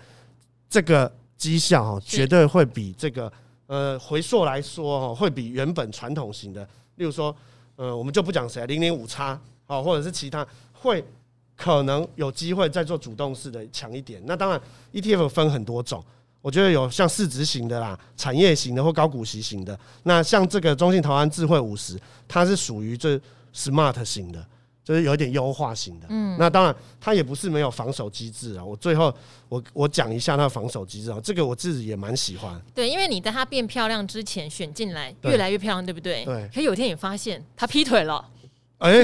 [0.69, 3.31] 这个绩效哦，绝对会比这个。
[3.67, 6.63] 呃，回溯来说哦，会比原本传统型的，
[6.95, 7.35] 例如说，
[7.75, 11.03] 呃，我们就不讲谁，零零五叉，哦，或者是其他，会
[11.55, 14.21] 可能有机会再做主动式的强一点。
[14.25, 14.61] 那当然
[14.93, 16.03] ，ETF 分很多种，
[16.41, 19.77] 我觉得有像市值型的啦，产业型的或高股息型的。
[20.03, 23.19] 那像这个中信台湾智慧五十，它是属于这
[23.53, 24.45] smart 型的。
[24.85, 28.63] 就是有一点优化型的，嗯，那当然它也不是没有防守机制啊。
[28.63, 29.11] 我最后
[29.49, 32.61] 我我讲一下它的防守机制啊，这个我自己也蛮喜欢。
[32.75, 36.23] 对，因为你在它变漂亮之前选进来，越来越漂亮，对不对？
[36.23, 36.47] 对。
[36.53, 38.23] 可有天你发现它劈腿了，
[38.77, 39.03] 哎，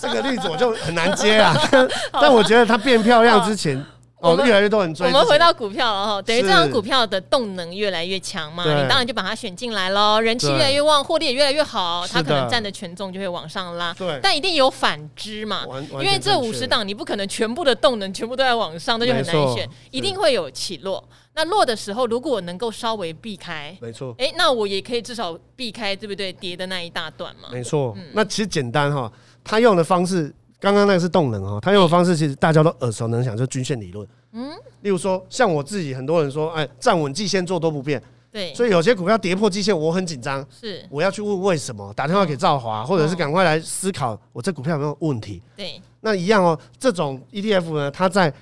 [0.00, 1.52] 这个例子我就很难接啊。
[2.12, 3.84] 但我觉得它变漂亮之前。
[4.20, 5.06] 哦，越来越多人追。
[5.06, 13.94] 我们回到股票了哈，等于这张股票的动能越来越强嘛，你当然就把它选进来喽，人气越来越旺，获利也越来越好，它可能占的权重就会往上拉。
[13.94, 21.02] 对，但一定有反之嘛，因为这五十档你不可能全部的动能全部都在往上，那就很难选，一定会有起落。
[21.34, 26.32] 那落的时候，如果我能够稍微避开，没错，哎，那我也可以至少避开，对不对？
[26.32, 27.48] 跌的那一大段嘛。
[27.52, 29.12] 没错，那其实简单哈，
[29.44, 30.34] 他用的方式。
[30.60, 34.06] 刚刚那个是动能哦，他用的方式其实大家都耳熟能详，就是均线理论。
[34.32, 34.50] 嗯，
[34.82, 38.02] 例如说像我自己，很多人说，哎，站稳季线做都不变。
[38.30, 40.44] 对，所以有些股票跌破季线，我很紧张。
[40.50, 45.40] 是，我要去问为什么，打电话给赵华，或者是赶快来思考我这股票有没有问题。
[45.56, 48.32] 对，那一样哦，这种 ETF 呢，它在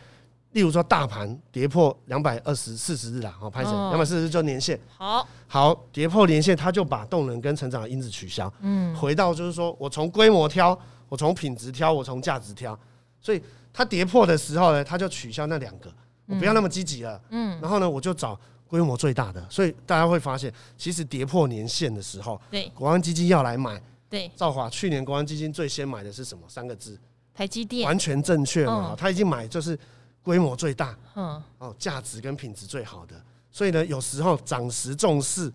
[0.52, 4.80] 例如说大盘跌破两百二十四十日啦，好，拍成两百四十日就年线。
[4.96, 8.52] 好，好，跌破年线，它就把动能跟成长的因子取消。
[8.62, 10.76] 嗯，回到就是说我从规模挑。
[11.08, 12.78] 我从品质挑，我从价值挑，
[13.20, 13.42] 所以
[13.72, 15.92] 它跌破的时候呢，它就取消那两个，
[16.26, 17.20] 我不要那么积极了。
[17.30, 19.44] 嗯，然后呢，我就找规模最大的。
[19.48, 23.80] 所以大家会发现，其实跌破年限的时候，对，国安基金要来买。
[24.08, 26.44] 对，兆华去年国安基金最先买的是什么？
[26.48, 26.98] 三个字：
[27.34, 27.86] 台积电。
[27.86, 28.94] 完全正确嘛？
[28.96, 29.78] 他已经买就是
[30.22, 33.14] 规模最大，嗯，哦，价值跟品质最好的。
[33.50, 35.52] 所以呢，有时候涨时重视，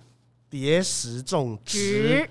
[0.50, 2.30] 跌时重值。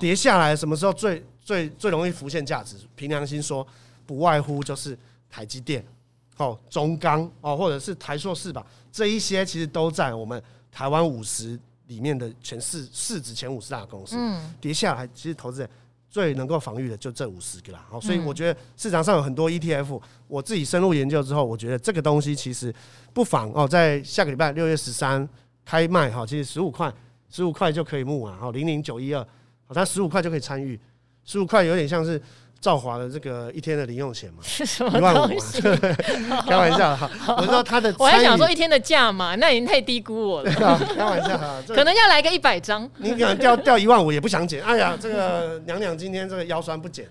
[0.00, 1.24] 跌下来什么时候最？
[1.50, 3.66] 最最容易浮现价值，凭良心说，
[4.06, 4.96] 不外乎就是
[5.28, 5.84] 台积电、
[6.36, 11.58] 哦中钢哦，或者是台硕四吧，这一些其实都在我们台湾五十
[11.88, 14.14] 里面的全市市值前五十大公司。
[14.16, 15.68] 嗯，跌下来其实投资人
[16.08, 17.84] 最能够防御的就这五十个啦。
[17.90, 22.72] 哦，所以我觉得市场上有很多 ETF，我自己深入研究之后，我觉得这个东西其实
[23.12, 25.28] 不妨哦，在下个礼拜六月十三
[25.64, 26.94] 开卖哈，其实十五块
[27.28, 29.20] 十五块就可以募啊，好零零九一二，
[29.66, 30.78] 好它十五块就可以参与。
[31.30, 32.20] 十五块有点像是
[32.60, 35.60] 兆华的这个一天的零用钱嘛，是 什么东西？
[36.44, 40.50] 开玩笑哈， 我知道他的，我还想说一天的价嘛，那已经太低估我了。
[40.50, 44.60] 开玩笑哈，可能要来个一百张，你可能掉掉一万五也不想减。
[44.64, 47.06] 哎呀，这个娘娘今天这个腰酸不减，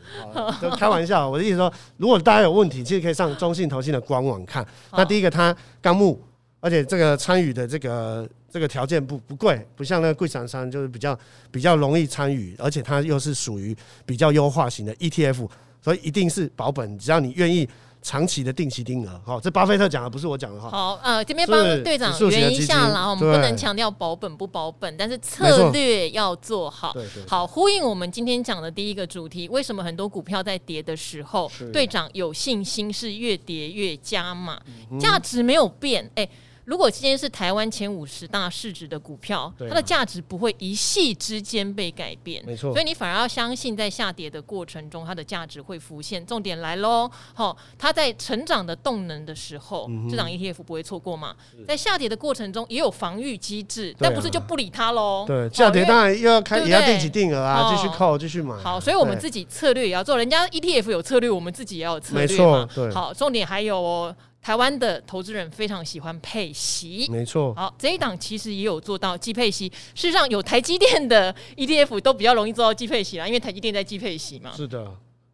[0.62, 1.30] 就开玩笑。
[1.30, 4.68] 我的意思说，如果大家有问题，其实可以上中信投信的官网看。
[4.92, 6.22] 那第一个，它刚木，
[6.60, 8.28] 而且这个参与的这个。
[8.52, 11.16] 这个条件不不贵，不像那个贵厂商，就是比较
[11.52, 15.48] 比较容易参与，而且它又是属于比较优化型的 ETF，
[15.80, 16.98] 所以一定是保本。
[16.98, 17.70] 只要你愿意
[18.02, 20.68] 长期的定期定额，好，这巴菲特讲的不是我讲的哈。
[20.68, 26.92] 好，呃，这边帮队长圆一下啦，我们不能强调保本不保本，但是策略要做好。
[27.28, 34.60] 好，呼应我们今天讲的第一个主题，为什么很多股票在跌的时候，队长有信心是越跌越加码，
[35.00, 36.28] 价值没有变，哎。
[36.70, 42.72] 如果今天是台湾前五十大市值的股票，它的价值不会一夕之间被改变，没错。
[42.72, 46.24] 所以你反而要相信，在下跌的过程中，它的价值会浮现。
[46.24, 51.36] 重点来喽，好，它在成长的动能的时候，这档 ETF 不会错过嘛。
[51.68, 55.24] 在下跌的过程中，也有防御机制，但不是就不理它喽。
[55.26, 58.56] 对，下跌当然又要开，也要定期定额啊，继续扣，继续买。
[58.58, 62.28] 好，所以我们自己策略也要做，人家 ETF 有策略，我们自己也要有策略嘛。
[62.28, 62.94] 没错，对。
[62.94, 64.16] 好，重点还有哦。
[64.42, 67.54] 台湾的投资人非常喜欢配息，没错。
[67.56, 69.68] 好，这一档其实也有做到季配息。
[69.94, 74.52] 事实上，有台积电的 ETF 都比较容易做到季配息啦，因为台积电在季配息嘛。
[74.56, 74.92] 是的，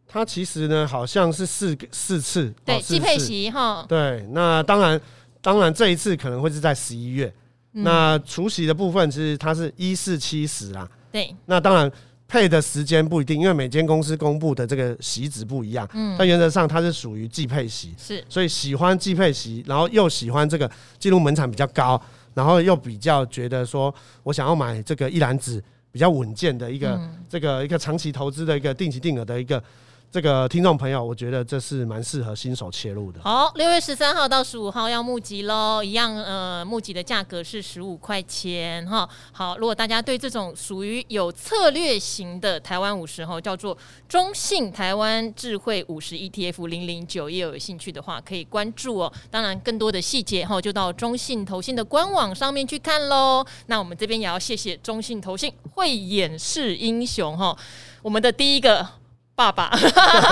[0.08, 3.86] 它其实呢好像是四四次，对，季配息哈。
[3.88, 5.00] 对，那当然，
[5.40, 7.32] 当然这一次可能会是在十一月。
[7.74, 10.88] 嗯、那除息的部分其实它是一四七十啦。
[11.12, 11.90] 对，那当然。
[12.28, 15.88] 配的时间不一定，因为每间公司公布的这个席值不一样。
[15.94, 22.00] 嗯，但原则上它是属于季配席，是，所以喜欢季配席，然后又喜欢这个进入门槛比较高，
[22.34, 25.62] 然后又比较觉得说我想要买这个一篮子
[25.92, 29.62] 比较稳健的一个、嗯、这个一个长期投资的一个定期定额的一个。
[30.08, 33.20] 这个听众朋友，我觉得这是蛮适合新手切入的。
[33.20, 39.06] 好，六月十三号到十五号要募集喽，一样呃，募集的价格是十五块钱哈。
[39.32, 43.76] 好，如果大家对这种属于有策略型的台湾五十哈，叫做
[44.08, 49.12] 中信台湾智慧五十 ETF 零零九，也有兴趣的话，可以关注哦。
[49.30, 53.44] 当然，更多的细节哈，就到中信投信的官网上面去看喽。
[53.66, 57.54] 那我们这边也要谢谢中信投信慧眼识英雄哈，
[58.00, 58.86] 我们的第一个。
[59.36, 59.70] 爸爸，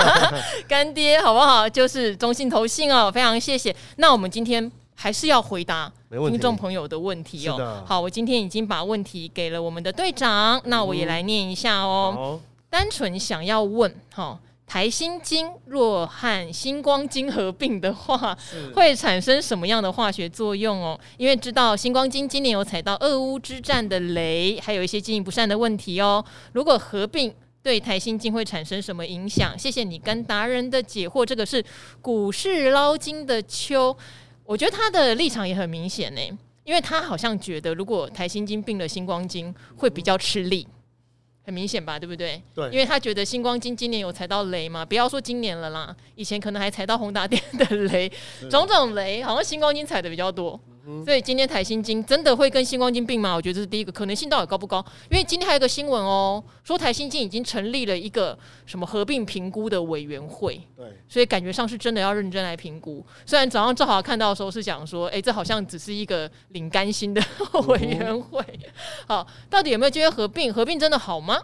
[0.66, 1.68] 干爹，好不好？
[1.68, 3.74] 就是中信投信哦，非常谢谢。
[3.98, 7.84] 那我们今天还是要回答听众朋友的问题哦。
[7.86, 12.40] 好，我今天已经把问题给了我们的队长，那我也来念一下哦。
[12.70, 18.34] 单纯想要问，哈，台新金若和星光金合并的话，
[18.74, 20.98] 会产生什么样的化学作用哦？
[21.18, 26.24] 因为知道星光金今年有踩到俄乌之战的雷，还有一些经营不善的问题哦。
[26.52, 27.32] 如果合并，
[27.64, 29.58] 对台新金会产生什么影响？
[29.58, 31.24] 谢谢你跟达人的解惑。
[31.24, 31.64] 这个是
[32.02, 33.96] 股市捞金的秋，
[34.44, 36.20] 我觉得他的立场也很明显呢，
[36.64, 40.68] 因为他好像觉得如果台新金并了星光金会比较吃力，
[41.42, 42.42] 很明显吧，对不对？
[42.54, 48.12] 对，因为他觉得星光金今年有踩到雷嘛，不要说今年了啦，以前可能还踩到宏达电的雷，
[48.50, 50.60] 种种雷，好像星光金踩的比较多。
[51.04, 53.34] 所以今天台新金真的会跟星光金并吗？
[53.34, 54.84] 我觉得这是第一个可能性，到底高不高？
[55.10, 60.60] 因为今天还有一个新闻哦，说台新金已经成立了一个什么合并评估的委员会。
[60.76, 63.04] 对，所以感觉上是真的要认真来评估。
[63.24, 67.22] 虽然早上正好看到的时候是讲说，哎，这好像只是一个领干薪的
[67.68, 68.44] 委员会。
[69.06, 70.52] 好，到底有没有机会合并？
[70.52, 71.40] 合并真的好吗？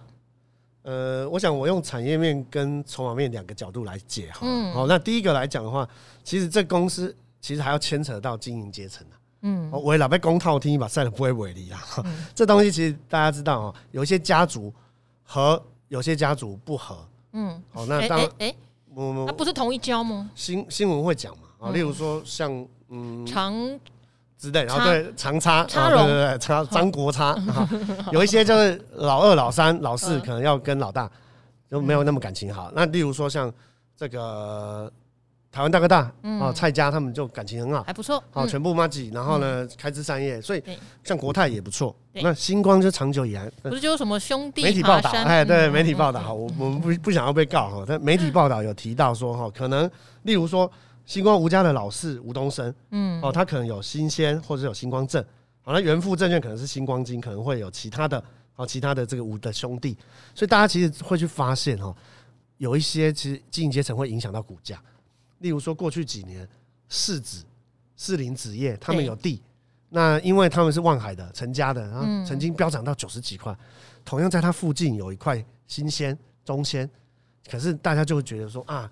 [0.82, 4.40] 呃，我想我用产业面跟筹码面两个角度来解哈。
[4.42, 4.72] 嗯。
[4.72, 5.88] 好，那第一个来讲的话，
[6.24, 9.19] 其实这公司其实还要牵扯到经营阶层啊。
[9.42, 11.82] 嗯，我老被公套听一把赛的不会为例啊。
[12.04, 14.72] 嗯、 这东西其实大家知道哦，有一些家族
[15.22, 16.98] 和有些家族不合。
[17.32, 18.56] 嗯，好，那当然，哎、欸欸，
[18.94, 20.30] 那、欸、不是同一家吗？
[20.34, 23.54] 新新闻会讲嘛，啊，例如说像嗯长
[24.36, 27.34] 之类，然后对长差，对对对，差张国差，
[28.12, 31.10] 有一些就是老二、老三、老四可能要跟老大
[31.70, 32.70] 就没有那么感情好。
[32.74, 33.52] 那例如说像
[33.96, 34.92] 这个。
[35.52, 38.22] 台湾大哥大啊，蔡家他们就感情很好，还不错。
[38.30, 40.62] 好，全部麻吉，然后呢，开枝散叶，所以
[41.02, 41.94] 像国泰也不错。
[42.12, 44.62] 那星光就长久以来不是就有什么兄弟？
[44.62, 47.84] 媒体报道，哎，对，媒体报道，好，我我们不不想要被告哈。
[47.84, 49.90] 但媒体报道有提到说哈，可能
[50.22, 50.70] 例如说
[51.04, 55.24] 星光吴家的老四吴东升，嗯，哦，他可能有新鲜或者有星光证，
[55.62, 58.22] 好，那元富证券可能是星光金，可能会有其他的，
[58.54, 59.96] 好，其他的这个吴的兄弟，
[60.32, 61.92] 所以大家其实会去发现哈，
[62.58, 64.80] 有一些其实经营阶层会影响到股价。
[65.40, 66.48] 例如说，过去几年，
[66.88, 67.44] 市子、
[67.96, 69.42] 士林纸业他们有地，
[69.90, 73.54] 那因为他们是望海的、陈家的，然后曾经飙涨到九十几块。
[74.04, 76.88] 同样在它附近有一块新鲜、中鲜，
[77.50, 78.90] 可是大家就会觉得说啊，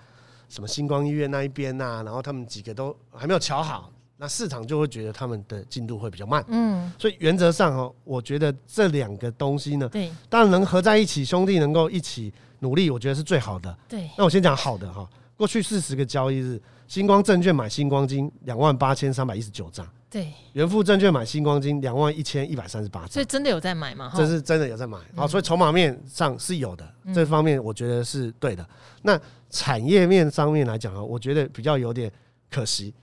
[0.48, 6.44] 什么星光医院那一边呐、啊，然后他们几个都还没有瞧好，那市场就会觉得他们的进度会比较慢。
[6.48, 13.76] 嗯，所以原则上哦，我觉得这两个东西呢，对，当然能合在一起，兄弟能够一起努力，我觉得是最好的。
[13.88, 15.08] 对，那我先讲好的哈，
[15.38, 16.60] 过去四十个交易日。
[16.86, 24.10] 星光证券买星光金两万八千三百一十九张，对，元富证券买星光金两万一千一百三十八张，所以真的有在买吗？
[24.16, 28.66] 这是真的有在买，好、嗯，所以筹码面上是有的，嗯、这方面我觉得是对的。
[29.02, 29.20] 那
[29.50, 32.10] 产业面上面来讲啊，我觉得比较有点
[32.50, 32.94] 可惜，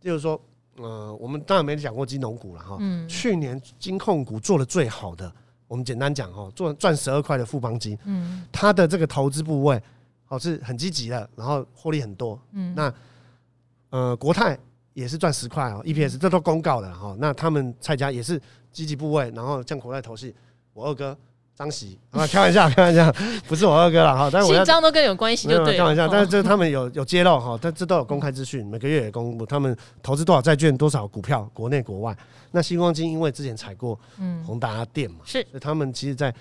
[0.00, 0.40] 就是说，
[0.76, 5.34] 呃，我们当然没讲过金融股了哈，嗯，去年金控股做的最好的，
[5.66, 9.82] 我们简单讲哈，做赚十二块的富邦金，嗯，它的这个投资部位
[10.32, 12.92] 哦是很积极的，然后获利很多，嗯，那。
[13.90, 14.58] 呃，国泰
[14.94, 17.14] 也是赚十块哦，EPS 这都公告的哈。
[17.18, 18.40] 那他们蔡家也是
[18.72, 20.32] 积极部位，然后像国泰投信，
[20.72, 21.14] 我二哥
[21.54, 23.12] 张喜啊，开玩笑，开玩笑，
[23.46, 24.30] 不是我二哥了哈。
[24.32, 25.76] 但是姓张都跟有关系，就对。
[25.76, 32.16] 开玩笑，但是这他们有有揭露哈，但这都有公开资讯，每个月也公布他们投资多少债券、多少股票，国内国外。
[32.50, 34.00] 那星光金因为之前踩过
[34.46, 36.34] 宏达电嘛，是，所以他们其实在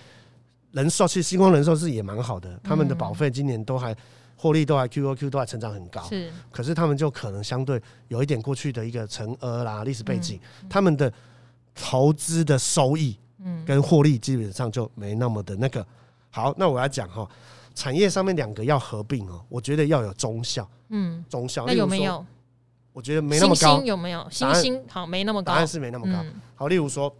[0.71, 3.95] 人寿，其实星光人寿是也蛮好的，他们的保费今年都还。
[4.37, 11.13] 获利都还 QOQ 都还成长很高，是，可是他们就可能相对有一点过去的一个承额啦历史背景，嗯、他们的
[11.75, 15.85] 投资的收益，嗯，跟获利基本上就没那么的那个
[16.31, 16.51] 好。
[16.57, 17.29] 那我要讲哈，
[17.75, 22.25] 产业上面两个要合并哦，我觉得要有中效，嗯，中效那有没有？
[22.93, 24.27] 我觉得没那么高，有没有？
[24.31, 26.23] 星星好没那么高，答案是没那么高。
[26.23, 27.15] 嗯、好，例如说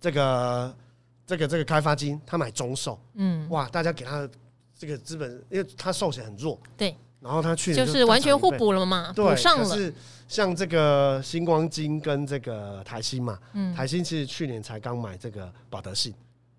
[0.00, 0.74] 这个
[1.26, 4.28] 这个这个开发金，他买中寿，嗯，哇，大家给他。
[4.78, 9.64] 这个资本，因为他寿险很弱，对，然后他去年就，就是完全互补了嘛，补上了。
[9.64, 9.90] 是
[10.28, 16.12] 像这个星光金跟这个台新嘛，嗯，台新其实去年才刚买这个保德信，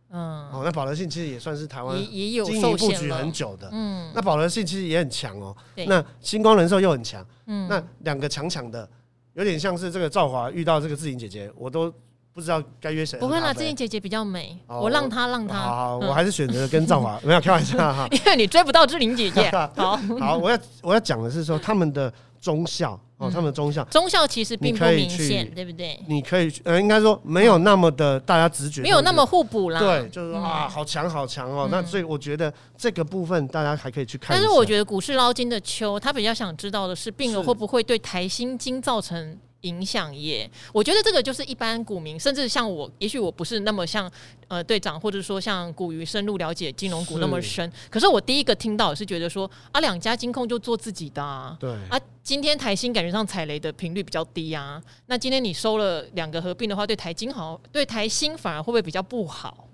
[0.10, 5.56] 嗯，哦，那保德信其实也算是台湾也有经营布局很久的，嗯，那保德信其实也很强哦，
[5.86, 8.90] 那星光人寿又很强，嗯，那两个强强的，
[9.36, 11.94] 有点像是这个兆华遇到这个志玲姐姐，我都。
[12.38, 13.18] 不知道该约谁？
[13.18, 15.58] 不会啦，志玲姐姐比较美，我让她让她。
[15.58, 18.08] 好，我还是选择跟藏华， 没有开玩笑哈。
[18.12, 19.50] 因为你追不到志玲姐姐。
[19.76, 26.00] 好，好，我要我要讲的是说他们的忠孝哦，他们的忠孝，忠孝其实并不明显，对不对？
[26.08, 29.80] 你可以呃，应该说没有那么的大家直觉，没有那么互补啦。
[29.80, 31.68] 对，就是说啊，好强好强哦。
[31.72, 34.38] 那所以我觉得这个部分大家还可以去看。
[34.38, 39.40] 但是我觉得股市捞金的秋，他比较想知道的是，病了会不会对台新金造成？
[39.62, 44.10] 影响也，我觉得这个就是一般股民，甚至像我，也许我不是那么像
[44.48, 47.70] 呃队长，或者说像股鱼深入了解金融股那么深。
[47.70, 59.67] 是可是我第一个听到是觉得说啊，两家金控就做自己的啊，对啊，今天台新感觉上踩雷的频率比较低啊，那今天你收了两个合并的话，对台金好，对台新反而会不会比较不好？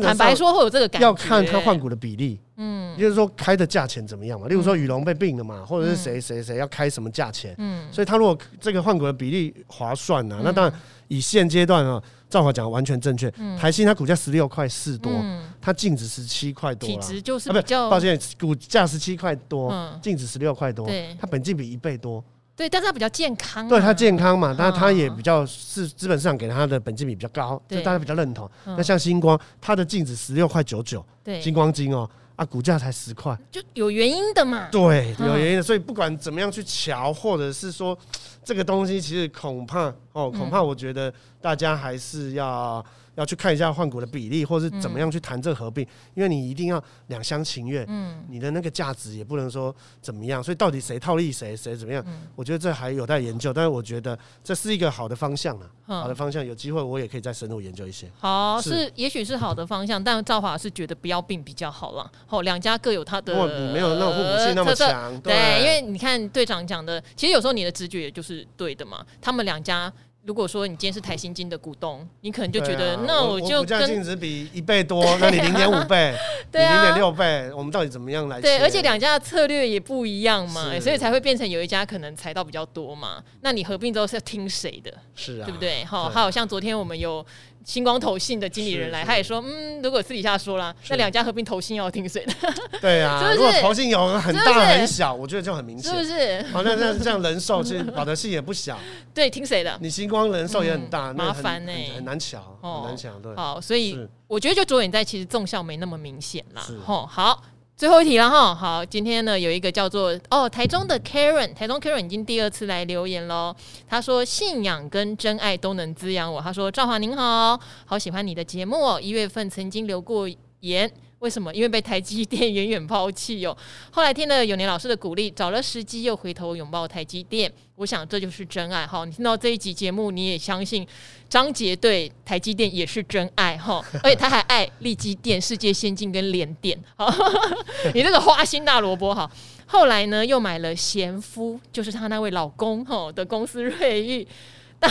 [0.00, 4.48] 坦白说会有这个感觉，要看他换股的比例，嗯，就是说开的价钱怎么样嘛。
[4.48, 13.30] 例如说宇龙被并了嘛，或者是谁谁谁要开什么价钱，嗯，所以他如果这个换股的比例划算呢，那当然以现阶段啊，赵华讲的完全正确。
[13.58, 15.12] 台新它股价十六块四多，
[15.60, 19.72] 它净值十七块多，体值就是比较抱歉，股价十七块多，
[20.02, 20.88] 净值十六块多，
[21.20, 22.24] 它本金比一倍多。
[22.56, 28.50] 对，但是它比较健康，对它健康嘛，但是它也比较是资本市场给它的本金比比较高，就大家比较认同。
[28.64, 34.68] 那像星光，它的净值十六块九九，对，新光金哦，啊，股价才十块，就有原因的嘛。
[34.72, 37.96] 对，有原因的，所以不管怎么样去瞧，或者是说
[38.42, 42.84] 这个东西，其实恐怕哦，恐怕我觉得大家还是要。
[43.16, 52.04] 要去看一下换股的比例，或是怎么样去谈这个合并，嗯、因为你一定要两厢情愿，嗯，你的那个价值也不能说怎么样，所以到底谁套利谁，谁怎么样？
[52.06, 58.08] 嗯、我觉得这还有待研究，但是我觉得这是一个好的方向啊，嗯、好的方向，有机会我也可以再深入研究一些。
[58.18, 62.10] 好，是，是也许是好的方向，但赵华是觉得不要并比较好了。
[62.26, 69.90] 好，两家各有它的，你没有那种互补性那么强，对，对，因为你看队长讲的，其实有时候你的直觉也就是对的嘛，他们两家。
[70.26, 76.12] 如果说你今天是台新金的股东，你可能就觉得，那我就跟净值比一倍多， 那你零点五倍，
[76.52, 78.40] 你零点六倍，我们到底怎么样来？
[78.40, 83.22] 对，而且两家的策略也不一样嘛，所以才会变成有一家可能财到比较多嘛。
[83.42, 84.92] 那你合并之后是要听谁的？
[85.14, 85.84] 是啊，对不对？
[85.84, 87.24] 好，还有像昨天我们有。
[87.66, 92.32] 新光投信的经理人来，他也说，嗯，如果私底下说了，那两家合并投信要听谁的？
[92.80, 96.42] 对啊， 如果投信有很大很小，我觉得就很明显，是不是？
[96.54, 98.78] 好，那这样这样人寿其实保德信也不小，
[99.12, 99.76] 对，听谁的？
[99.82, 103.34] 你星光人寿也很大，麻烦呢，很难抢，很难抢，对。
[103.34, 103.98] 好，所以
[104.28, 106.64] 我觉得就着眼在其实纵效没那么明显啦。
[106.84, 107.42] 吼，好。
[107.76, 113.54] 最后一题了哈，好，今天呢有一个叫做哦台中的 Karen，台中 Karen 已经第二次来留言喽。
[113.86, 116.40] 他说信仰跟真爱都能滋养我。
[116.40, 120.26] 他说赵华您好，好喜欢你的节目哦，一月份曾经留过
[120.60, 120.90] 言，
[121.20, 121.52] 为什么？
[121.54, 123.56] 因为被台积电远远抛弃哟。
[123.90, 127.50] 后来听了永年老师的鼓励，找了时机又回头拥抱台积电。
[127.76, 129.04] 我想这就是真爱哈。
[129.04, 130.86] 你听到这一集节目，你也相信
[131.28, 136.78] 张杰对台积电也是真爱哈， 而且他还爱立积电、世界先进跟联电。
[136.96, 137.12] 好，
[137.94, 139.30] 你这个花心大萝卜哈。
[139.66, 144.28] 后来呢，又买了贤夫，就是他那位老公哈的公司瑞昱。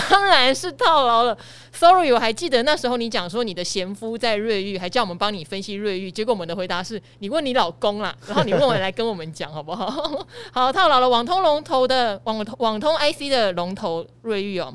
[0.10, 1.38] 当然是套牢了
[1.72, 9.86] ，Sorry，我还记得那时候你讲说你的贤夫在瑞玉，还叫我们帮你分析瑞玉，结果我们的回答是你问你老公啦，然后你问我来跟我们讲好不好？
[10.52, 14.74] 好，套牢了网通龙头的网网通 IC 的龙头瑞玉哦，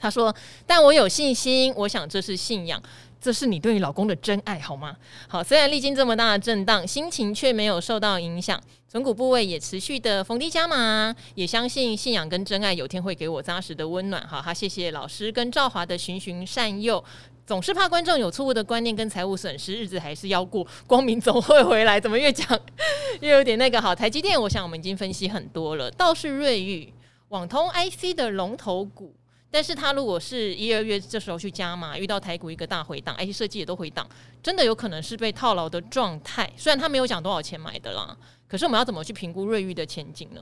[0.00, 0.34] 他说，
[0.66, 2.82] 但我有信心，我想这是信仰。
[3.24, 4.94] 这是你对你老公的真爱，好吗？
[5.26, 14.22] 好，虽然历经这么大的震荡，心情却没有受到影响，存股部位也持续的逢低加码，也相信信仰跟真爱有天会给我扎实的温暖。
[14.28, 17.02] 好，他谢谢老师跟赵华的循循善诱，
[17.46, 21.98] 总是怕观众有错误的观念跟财务损失，日子还是要过，光明总会回来。
[21.98, 22.46] 怎么越讲
[23.22, 23.80] 越有点那个？
[23.80, 26.92] 好，台积电，我想我们已经分析很多了，倒是瑞昱
[27.28, 29.14] 网通 IC 的龙头股。
[29.54, 34.04] 但是他如果是一二月这时候去加码，遇到台股一个大回档，IC 设计也都回档，
[34.42, 36.52] 真的有可能是被套牢的状态。
[36.56, 38.16] 虽然他没有讲多少钱买的啦，
[38.48, 40.40] 可是我们要怎么去评估瑞昱的前景呢？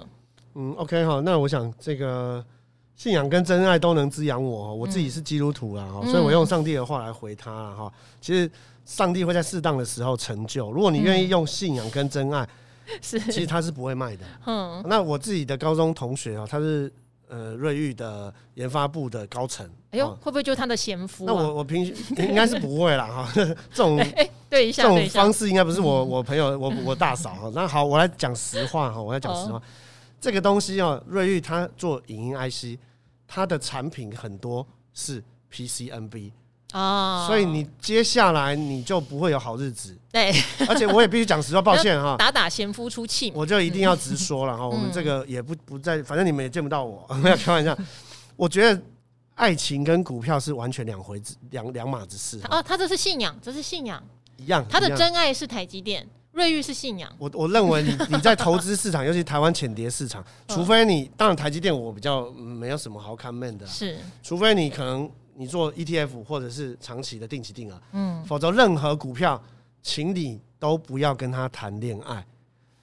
[0.54, 2.42] 嗯，OK 哈，那我想这个
[2.96, 7.92] 信仰跟真爱都能滋养我，我自己是基督徒啊，嗯、所以我用上帝的话来回他了哈。
[8.18, 8.50] 其实
[8.86, 12.48] 上帝会在适当的时候成就，如果你愿意用信仰跟真爱，
[13.02, 14.24] 是、嗯，其实他是不会卖的。
[14.46, 16.90] 嗯，那我自己的高中同学啊，他是。
[17.32, 21.24] 呃，瑞昱的研发部的高层，哎呦，会不会就是他的贤夫？
[21.24, 23.32] 那我我平时 应该是不会啦哈，
[23.72, 23.98] 这种
[24.50, 27.50] 对一下这种方式应该不是我我朋友我我大嫂哈。
[27.54, 29.62] 那好，我来讲实话哈，我来讲实话，
[30.20, 32.78] 这个东西哦，瑞昱它做影音 IC，
[33.26, 36.32] 它的产品很多是 PCNB。
[36.72, 39.96] 哦，所以你接下来你就不会有好日子。
[40.10, 40.30] 对，
[40.68, 44.66] 而且我也必须讲实话，抱歉哈， 打打贤夫出气，我就一定要直说了哈。
[44.68, 47.76] 我们这个也不不在，反正你们也见不到我， 没有开玩笑。
[48.36, 48.82] 我觉得
[49.34, 52.40] 爱情跟股票是完全两回子，两两码子事。
[52.50, 54.02] 哦，他这是信仰，这是信仰
[54.36, 54.64] 一样。
[54.68, 57.10] 他的真爱是台积电，瑞玉是信仰。
[57.18, 65.10] 我我认为你你在投资市场，尤其台湾浅碟市场，除非你当然台积电我比较没有什么好看面的，是，除非你可能。
[65.34, 69.42] 你做 ETF 或者是长期的定期定额，嗯，否则任何股票，
[69.82, 72.24] 请你都不要跟他谈恋爱。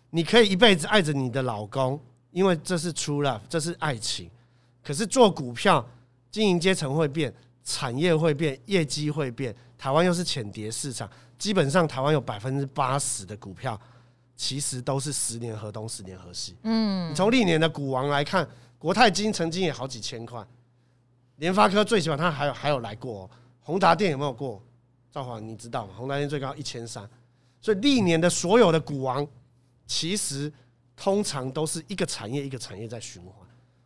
[0.10, 2.00] 你可以一辈子爱着你的老公，
[2.32, 4.30] 因为这是 true love，这是爱情。
[4.84, 5.88] 可是做股票，
[6.32, 7.32] 经营阶层会变，
[7.64, 9.56] 产业会变，业绩会变。
[9.78, 13.80] 台湾又是浅碟市场，基本上台湾有百分之八十的股票，
[14.36, 16.56] 其实都是十年河东，十年河西。
[16.64, 18.48] 嗯，你从历年的股王来看，
[18.78, 20.44] 国泰金曾经也好几千块。
[21.40, 23.30] 联发科最起码他还有还有来过，哦
[23.62, 24.62] 宏达电有没有过？
[25.12, 25.94] 赵华你知道吗？
[25.98, 27.10] 宏达电最高一千三，
[27.60, 29.28] 所以历年的所有的股王，
[29.86, 30.52] 其实
[30.96, 33.34] 通常都是一个产业一个产业在循环。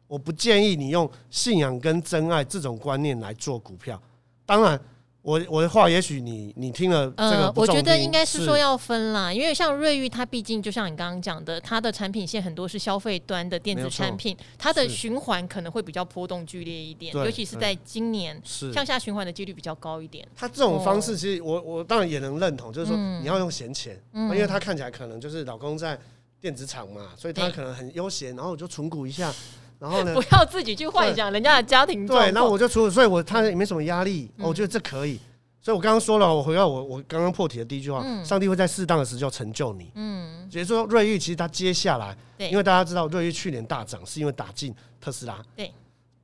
[0.07, 4.01] 我不建议你用信仰跟真爱这种观念来做股票，
[4.45, 4.79] 当然。
[5.23, 20.27] 我我的话，也许你你听了这个，我觉得应该是说要分啦，因为像瑞昱，它毕竟就像你刚刚讲的，它的产品线很多是消费端的电子产品，它的循环可能会比较波动剧烈一点，尤其是在今年向下循环的几率比较高一点。
[20.35, 25.97] 它这种方式，其实我我当然也能认同，就是说你要用闲钱，因为它看起来可能就是老公在
[26.41, 29.33] 电子厂嘛，所以他可能很悠闲，然后我就存股一下。
[29.83, 30.13] 然后呢？
[30.15, 32.07] 不要自己去幻想人家的家庭。
[32.07, 35.19] 对，那我就除了，所以我他也没什么压力，我觉得这可以。
[35.61, 39.91] 所以我刚刚说了，我回到我我刚刚破题的第一句话，上帝会在适当的时候成就你。
[39.95, 45.41] 嗯，也就是说瑞玉其实他接下来，因为大家知道瑞玉去年大涨是因为打进特斯拉。
[45.53, 45.69] 对，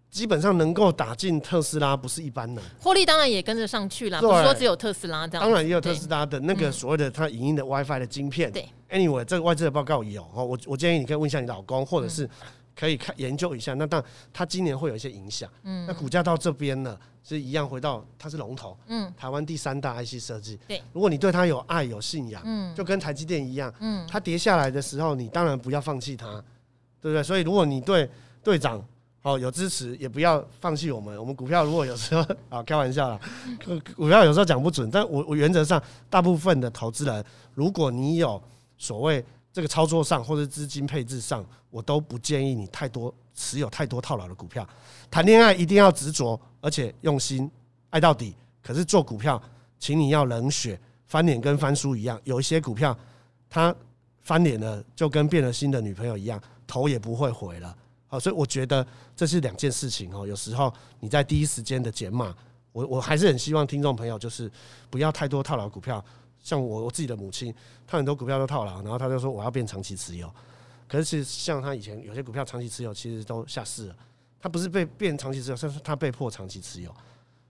[0.10, 4.22] 基本上能够打进特斯拉不是一般的，获利当然也跟着上去了。
[4.22, 8.49] 不是说只有特斯拉这样，当然也有特斯拉的那个所谓的它影音的 WiFi 的晶片。
[8.51, 12.30] 对，Anyway，这个外资的报告有哦，我我建议你可以问一下你老公，或者是。
[12.76, 15.49] 可以看研究一下，那当然它今年会有一些影响。
[15.63, 18.78] 嗯，那股价到这边呢，是一样回到它是龙头。
[18.88, 20.57] 嗯，台湾第三大 IC 设计。
[20.67, 26.26] 对，如果你对它有爱有信仰，嗯，就跟台积电一样，嗯，它跌下来的时候，你当然不要放弃它，
[27.01, 27.22] 对不对？
[27.22, 28.09] 所以如果你对
[28.41, 28.82] 队长
[29.24, 31.20] 哦有支持，也不要放弃我们。
[31.20, 33.20] 我们股票如果有时候啊 开玩笑啦，
[33.95, 38.41] 股票有时候讲不准，但我我原则上大部分的投资人，如果你有
[38.78, 39.24] 所谓。
[39.52, 44.68] 这个操作上或者资金配置上，我都不建议你太多持有太多套牢的股票。
[45.10, 47.50] 谈恋爱一定要执着，而且用心
[47.89, 48.36] 爱到底。
[48.62, 49.41] 可是做股票，
[49.80, 52.20] 请你要冷血，翻脸跟翻书一样。
[52.24, 52.95] 有一些股票，
[53.50, 53.76] 它
[54.22, 57.76] 翻脸了，就跟变了心的女朋友一样，头也不会回了。
[58.08, 58.86] 好，所以我觉得
[59.16, 60.28] 这是两件事情哦。
[60.28, 62.36] 有时候你在第一时间的减码，
[62.72, 64.52] 我我还是很希望听众朋友就是
[64.89, 66.04] 不要太多套牢股票。
[66.42, 67.54] 像我我自己的母亲，
[67.86, 70.32] 她很多股票都套牢，然后她就说我要变长期持有。
[70.88, 73.96] 可是其实像她以前有些股票长期持有，其实都下市了。
[74.40, 76.96] 她不是被变长期持有，是她被迫长期持有。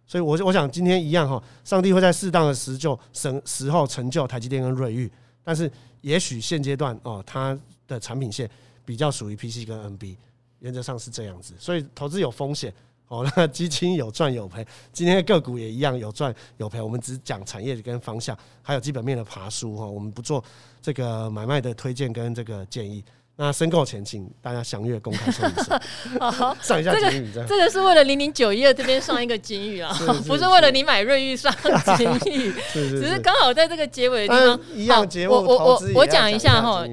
[0.06, 5.12] 所以我，我我想今天一样哈，上帝会在适当的时就时时候成就台积电跟瑞昱。
[5.44, 5.72] 但是
[6.02, 8.50] 也许现阶段哦，它的产品线
[8.84, 10.18] 比较属于 PC 跟 NB，
[10.60, 11.54] 原则上是这样子。
[11.60, 12.74] 所以投资有风险。
[13.10, 16.80] 哦，那基金有赚有赔，今天个股也一样有赚有赔。
[16.80, 19.86] 我们只讲产业跟方向，还有基本面的爬梳哈。
[19.86, 20.44] 我们不做
[20.82, 23.04] 这个买卖的推荐跟这个建议。
[23.42, 25.72] 那申购前，请大家详阅公开说明书。
[26.20, 31.50] 好 上一下警语，这个这个是为了零零九一二这边上一个警语啊， 不是为了你买瑞玉上
[31.96, 35.08] 警语，只是刚好在这个结尾的地方一样。
[35.30, 36.86] 我我我我讲一下哈，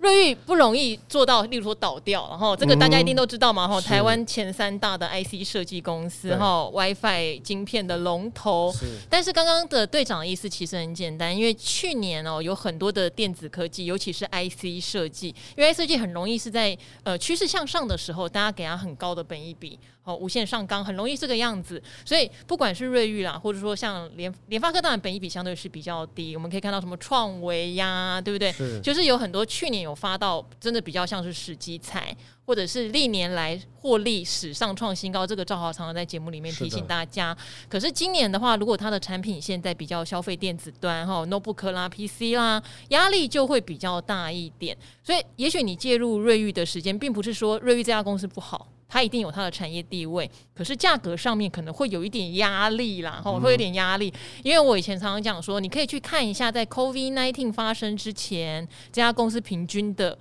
[0.00, 3.80] 瑞玉不容易做到，例如说倒掉，然后这个大家一定都知道嘛哈。
[3.80, 8.74] 台湾前三大的 IC 设计公司哈，WiFi 晶片的龙头。
[9.08, 21.82] 但是刚刚的队长的意思其实很简单，因为去年哦有很多的电子科技，尤其是 IC 设计，因为 IC 最近很容易是在呃趋势向上的时候，大家给他很高的本益比，哦，无限上纲，很容易这个样子。
[22.04, 26.36] 所以不管是瑞昱啦，或者说像联联发科，当然本益比相对是比较低。
[26.36, 28.52] 我们可以看到什么创维呀，对不对？
[28.52, 32.16] 是就是有很多去年有发到，真的比较像是时机菜。
[32.46, 37.34] 或者是历年来获利史上创新高，这个赵豪常常在节目里面提醒大家。
[37.70, 44.76] 可是今年的话，如果它的产品现在比较消费电子端哈，notebook 啦、PC 啦，压力就会比较大一点。
[45.02, 50.30] 所以，也许你介入瑞昱的时间，并不是说瑞昱这家公司不好，它一定有它的产业地位。
[50.54, 54.14] 可是价格上面可能会有一点压力啦，吼，会有点压力。
[54.44, 60.16] 因为我以前常常讲说，你可以去看一下，在 COVID-19 发生之前，这家公司平均的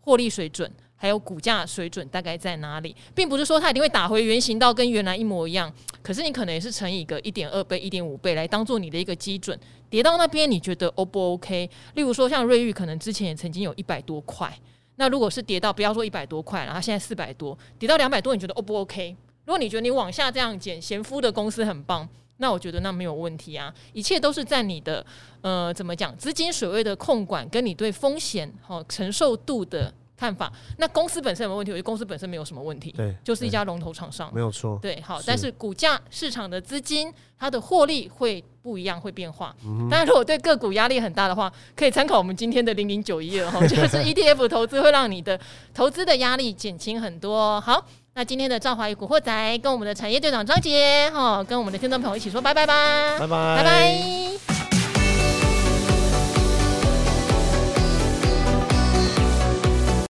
[0.00, 0.68] 获利水准。
[0.98, 5.70] 还有股价水准大概在哪里，并不是说它一定会打回原形到跟原来一模一样，
[6.02, 9.56] 可是你可能也是乘以一个一点二倍、一点五倍来当做你的一个基准，
[9.90, 11.68] 跌到那边你觉得 O 不 OK？
[11.96, 14.58] 例如说像瑞昱，可能之前也曾经有一百多块，
[14.96, 19.16] 那如果是跌到不要说一百多块，然后现在四百多，跌到两百多，你觉得 O 不 OK？
[19.44, 25.04] 如果你觉得你往下这样减，贤夫的公司很棒，那我觉得那没有问题啊，一切都是在你的
[25.42, 29.92] 呃怎么讲资金水位的控管，跟你对风险好承受度的。
[30.16, 31.72] 看法，那公司本身有没有问题？
[31.72, 34.78] 我觉得公司本身没有什么问题，对，就是一家龙头厂商，没有错。
[34.80, 39.54] 对，好，但是股价市场的资金它的获利会不一样，会变化。
[39.90, 45.38] 当然，如果对个股压力很大的话，可以参考我们今天的零零九一二 哈，就是 ETF 投资会让你的
[45.74, 47.60] 投资的压力减轻很多。
[47.60, 54.55] 好，那今天的赵华与古惑仔跟我们的产业队长张杰哈，跟我们的听众朋友一起说拜拜吧，拜拜，拜拜。